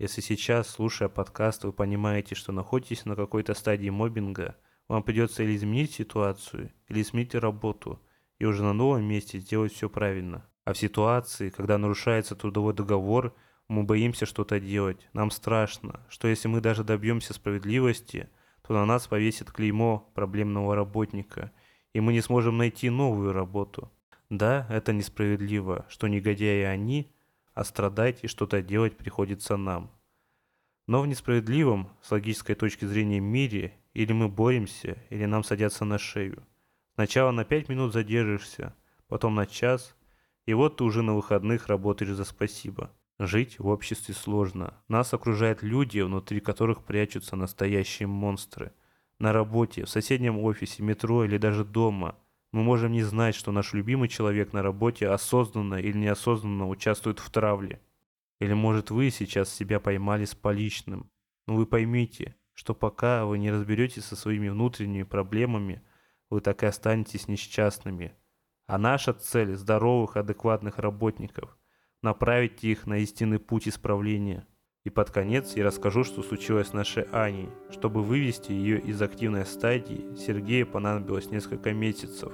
Если 0.00 0.20
сейчас, 0.22 0.68
слушая 0.68 1.08
подкаст, 1.08 1.62
вы 1.64 1.72
понимаете, 1.72 2.34
что 2.34 2.50
находитесь 2.50 3.04
на 3.04 3.14
какой-то 3.14 3.54
стадии 3.54 3.90
мобинга, 3.90 4.56
вам 4.88 5.04
придется 5.04 5.44
или 5.44 5.54
изменить 5.54 5.92
ситуацию, 5.92 6.72
или 6.88 7.04
сменить 7.04 7.34
работу, 7.36 8.02
и 8.40 8.44
уже 8.44 8.64
на 8.64 8.72
новом 8.72 9.04
месте 9.04 9.38
сделать 9.38 9.72
все 9.72 9.88
правильно. 9.88 10.44
А 10.64 10.72
в 10.72 10.78
ситуации, 10.78 11.50
когда 11.50 11.78
нарушается 11.78 12.34
трудовой 12.34 12.74
договор, 12.74 13.36
мы 13.68 13.82
боимся 13.82 14.26
что-то 14.26 14.60
делать. 14.60 15.08
Нам 15.12 15.30
страшно, 15.30 16.00
что 16.08 16.28
если 16.28 16.48
мы 16.48 16.60
даже 16.60 16.84
добьемся 16.84 17.34
справедливости, 17.34 18.28
то 18.62 18.74
на 18.74 18.86
нас 18.86 19.06
повесит 19.06 19.50
клеймо 19.50 20.10
проблемного 20.14 20.74
работника, 20.74 21.52
и 21.92 22.00
мы 22.00 22.12
не 22.12 22.20
сможем 22.20 22.58
найти 22.58 22.90
новую 22.90 23.32
работу. 23.32 23.90
Да, 24.30 24.66
это 24.70 24.92
несправедливо, 24.92 25.86
что 25.88 26.08
негодяи 26.08 26.62
они, 26.62 27.12
а 27.54 27.64
страдать 27.64 28.20
и 28.22 28.26
что-то 28.26 28.60
делать 28.62 28.96
приходится 28.96 29.56
нам. 29.56 29.90
Но 30.86 31.00
в 31.00 31.06
несправедливом, 31.06 31.90
с 32.02 32.10
логической 32.10 32.54
точки 32.54 32.84
зрения, 32.84 33.18
мире 33.18 33.74
или 33.94 34.12
мы 34.12 34.28
боремся, 34.28 34.98
или 35.10 35.24
нам 35.24 35.42
садятся 35.42 35.84
на 35.84 35.98
шею. 35.98 36.46
Сначала 36.94 37.30
на 37.30 37.44
пять 37.44 37.68
минут 37.68 37.92
задержишься, 37.92 38.74
потом 39.08 39.34
на 39.34 39.46
час, 39.46 39.96
и 40.44 40.54
вот 40.54 40.76
ты 40.76 40.84
уже 40.84 41.02
на 41.02 41.14
выходных 41.14 41.66
работаешь 41.66 42.12
за 42.12 42.24
спасибо. 42.24 42.90
Жить 43.18 43.58
в 43.58 43.68
обществе 43.68 44.14
сложно. 44.14 44.74
Нас 44.88 45.14
окружают 45.14 45.62
люди, 45.62 46.00
внутри 46.00 46.40
которых 46.40 46.84
прячутся 46.84 47.34
настоящие 47.34 48.06
монстры. 48.06 48.72
На 49.18 49.32
работе, 49.32 49.86
в 49.86 49.88
соседнем 49.88 50.38
офисе, 50.38 50.82
метро 50.82 51.24
или 51.24 51.38
даже 51.38 51.64
дома 51.64 52.16
мы 52.52 52.62
можем 52.62 52.92
не 52.92 53.02
знать, 53.02 53.34
что 53.34 53.52
наш 53.52 53.72
любимый 53.72 54.08
человек 54.08 54.52
на 54.52 54.62
работе 54.62 55.08
осознанно 55.08 55.76
или 55.76 55.96
неосознанно 55.96 56.68
участвует 56.68 57.18
в 57.18 57.30
травле. 57.30 57.80
Или 58.38 58.52
может 58.52 58.90
вы 58.90 59.10
сейчас 59.10 59.48
себя 59.48 59.80
поймали 59.80 60.26
с 60.26 60.34
поличным. 60.34 61.10
Но 61.46 61.54
вы 61.54 61.64
поймите, 61.64 62.36
что 62.52 62.74
пока 62.74 63.24
вы 63.24 63.38
не 63.38 63.50
разберетесь 63.50 64.04
со 64.04 64.16
своими 64.16 64.50
внутренними 64.50 65.04
проблемами, 65.04 65.82
вы 66.28 66.42
так 66.42 66.62
и 66.62 66.66
останетесь 66.66 67.28
несчастными. 67.28 68.14
А 68.66 68.76
наша 68.76 69.14
цель– 69.14 69.54
здоровых, 69.56 70.18
адекватных 70.18 70.78
работников– 70.78 71.56
направить 72.02 72.64
их 72.64 72.86
на 72.86 72.98
истинный 72.98 73.38
путь 73.38 73.68
исправления. 73.68 74.46
И 74.84 74.90
под 74.90 75.10
конец 75.10 75.56
я 75.56 75.64
расскажу, 75.64 76.04
что 76.04 76.22
случилось 76.22 76.68
с 76.68 76.72
нашей 76.72 77.04
Аней. 77.12 77.48
Чтобы 77.70 78.02
вывести 78.02 78.52
ее 78.52 78.78
из 78.78 79.02
активной 79.02 79.44
стадии, 79.44 80.14
Сергею 80.16 80.66
понадобилось 80.66 81.30
несколько 81.30 81.72
месяцев. 81.72 82.32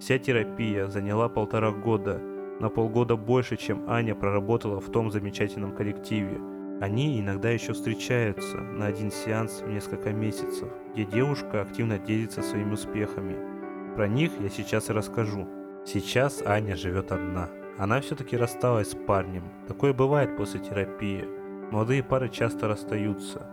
Вся 0.00 0.18
терапия 0.18 0.88
заняла 0.88 1.28
полтора 1.28 1.70
года– 1.70 2.20
на 2.60 2.68
полгода 2.68 3.16
больше, 3.16 3.56
чем 3.56 3.88
Аня 3.88 4.14
проработала 4.14 4.80
в 4.80 4.90
том 4.90 5.10
замечательном 5.10 5.74
коллективе. 5.74 6.38
Они 6.80 7.20
иногда 7.20 7.50
еще 7.50 7.72
встречаются 7.72 8.58
на 8.58 8.86
один 8.86 9.10
сеанс 9.10 9.60
в 9.60 9.68
несколько 9.68 10.12
месяцев, 10.12 10.68
где 10.92 11.04
девушка 11.04 11.62
активно 11.62 11.98
делится 11.98 12.42
своими 12.42 12.72
успехами. 12.72 13.94
Про 13.96 14.08
них 14.08 14.32
я 14.40 14.48
сейчас 14.48 14.90
и 14.90 14.92
расскажу. 14.92 15.48
Сейчас 15.84 16.42
Аня 16.44 16.76
живет 16.76 17.12
одна. 17.12 17.48
Она 17.76 18.00
все-таки 18.00 18.36
рассталась 18.36 18.92
с 18.92 18.94
парнем. 18.94 19.42
Такое 19.66 19.92
бывает 19.92 20.36
после 20.36 20.60
терапии. 20.60 21.24
Молодые 21.72 22.04
пары 22.04 22.28
часто 22.28 22.68
расстаются. 22.68 23.46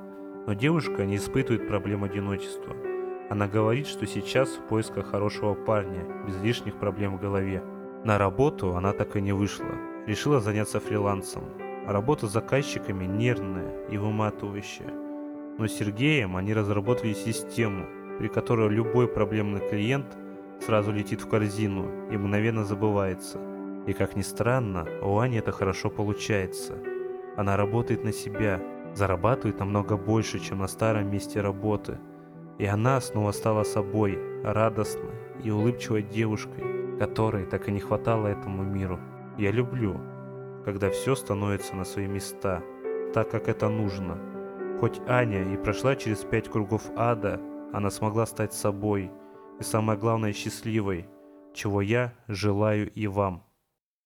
Но 0.45 0.53
девушка 0.53 1.05
не 1.05 1.15
испытывает 1.15 1.67
проблем 1.67 2.03
одиночества. 2.03 2.75
Она 3.31 3.47
говорит, 3.47 3.87
что 3.87 4.05
сейчас 4.05 4.49
в 4.49 4.67
поисках 4.67 5.09
хорошего 5.09 5.55
парня, 5.55 6.05
без 6.27 6.39
лишних 6.41 6.75
проблем 6.75 7.17
в 7.17 7.21
голове. 7.21 7.63
На 8.03 8.19
работу 8.19 8.75
она 8.75 8.93
так 8.93 9.15
и 9.15 9.21
не 9.21 9.31
вышла. 9.31 9.73
Решила 10.05 10.39
заняться 10.39 10.79
фрилансом. 10.79 11.43
Работа 11.87 12.27
с 12.27 12.31
заказчиками 12.31 13.05
нервная 13.05 13.87
и 13.89 13.97
выматывающая. 13.97 14.93
Но 15.57 15.67
с 15.67 15.73
Сергеем 15.73 16.37
они 16.37 16.53
разработали 16.53 17.13
систему, 17.13 17.85
при 18.19 18.27
которой 18.27 18.69
любой 18.69 19.07
проблемный 19.07 19.67
клиент 19.67 20.05
сразу 20.63 20.91
летит 20.91 21.21
в 21.21 21.27
корзину 21.27 21.87
и 22.11 22.17
мгновенно 22.17 22.65
забывается. 22.65 23.39
И 23.87 23.93
как 23.93 24.15
ни 24.15 24.21
странно, 24.21 24.87
у 25.01 25.17
Ани 25.19 25.37
это 25.37 25.51
хорошо 25.51 25.89
получается. 25.89 26.77
Она 27.35 27.57
работает 27.57 28.03
на 28.03 28.13
себя, 28.13 28.61
зарабатывает 28.93 29.59
намного 29.59 29.97
больше, 29.97 30.39
чем 30.39 30.59
на 30.59 30.67
старом 30.67 31.09
месте 31.09 31.41
работы. 31.41 31.97
И 32.59 32.65
она 32.65 33.01
снова 33.01 33.31
стала 33.31 33.63
собой, 33.63 34.19
радостной 34.43 35.15
и 35.43 35.49
улыбчивой 35.49 36.03
девушкой, 36.03 36.97
которой 36.99 37.45
так 37.45 37.67
и 37.67 37.71
не 37.71 37.79
хватало 37.79 38.27
этому 38.27 38.63
миру. 38.63 38.99
Я 39.37 39.51
люблю, 39.51 39.99
когда 40.65 40.89
все 40.91 41.15
становится 41.15 41.75
на 41.75 41.83
свои 41.85 42.07
места, 42.07 42.61
так 43.13 43.31
как 43.31 43.47
это 43.47 43.69
нужно. 43.69 44.17
Хоть 44.79 45.01
Аня 45.07 45.53
и 45.53 45.57
прошла 45.57 45.95
через 45.95 46.19
пять 46.19 46.49
кругов 46.49 46.83
ада, 46.95 47.39
она 47.73 47.89
смогла 47.89 48.25
стать 48.25 48.53
собой 48.53 49.11
и 49.59 49.63
самое 49.63 49.97
главное 49.97 50.33
счастливой, 50.33 51.07
чего 51.53 51.81
я 51.81 52.13
желаю 52.27 52.91
и 52.91 53.07
вам. 53.07 53.43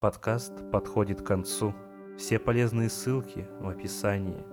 Подкаст 0.05 0.53
подходит 0.71 1.23
к 1.23 1.25
концу. 1.25 1.73
Все 2.15 2.37
полезные 2.37 2.89
ссылки 2.89 3.47
в 3.59 3.67
описании. 3.67 4.45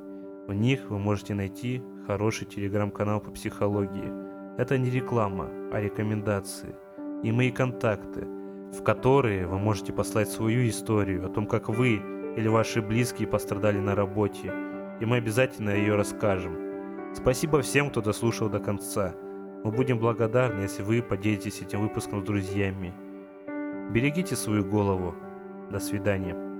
В 0.48 0.54
них 0.54 0.88
вы 0.88 0.98
можете 0.98 1.34
найти 1.34 1.82
хороший 2.06 2.46
телеграм-канал 2.46 3.20
по 3.20 3.30
психологии. 3.30 4.58
Это 4.58 4.78
не 4.78 4.88
реклама, 4.88 5.50
а 5.70 5.78
рекомендации– 5.78 6.74
и 7.22 7.30
мои 7.30 7.50
контакты, 7.50 8.26
в 8.72 8.82
которые 8.82 9.46
вы 9.46 9.58
можете 9.58 9.92
послать 9.92 10.30
свою 10.30 10.66
историю 10.70 11.26
о 11.26 11.28
том, 11.28 11.46
как 11.46 11.68
вы 11.68 11.96
или 12.34 12.48
ваши 12.48 12.80
близкие 12.80 13.28
пострадали 13.28 13.78
на 13.78 13.94
работе, 13.94 14.50
и 15.02 15.04
мы 15.04 15.18
обязательно 15.18 15.68
ее 15.68 15.96
расскажем. 15.96 16.56
Спасибо 17.14 17.60
всем, 17.60 17.90
кто 17.90 18.00
дослушал 18.00 18.48
до 18.48 18.58
конца. 18.58 19.14
Мы 19.64 19.70
будем 19.70 19.98
благодарны, 19.98 20.62
если 20.62 20.82
вы 20.82 21.02
поделитесь 21.02 21.60
этим 21.60 21.82
выпуском 21.82 22.22
с 22.22 22.24
друзьями. 22.24 22.94
Берегите 23.92 24.34
свою 24.34 24.64
голову. 24.64 25.14
До 25.72 25.80
свидания. 25.80 26.51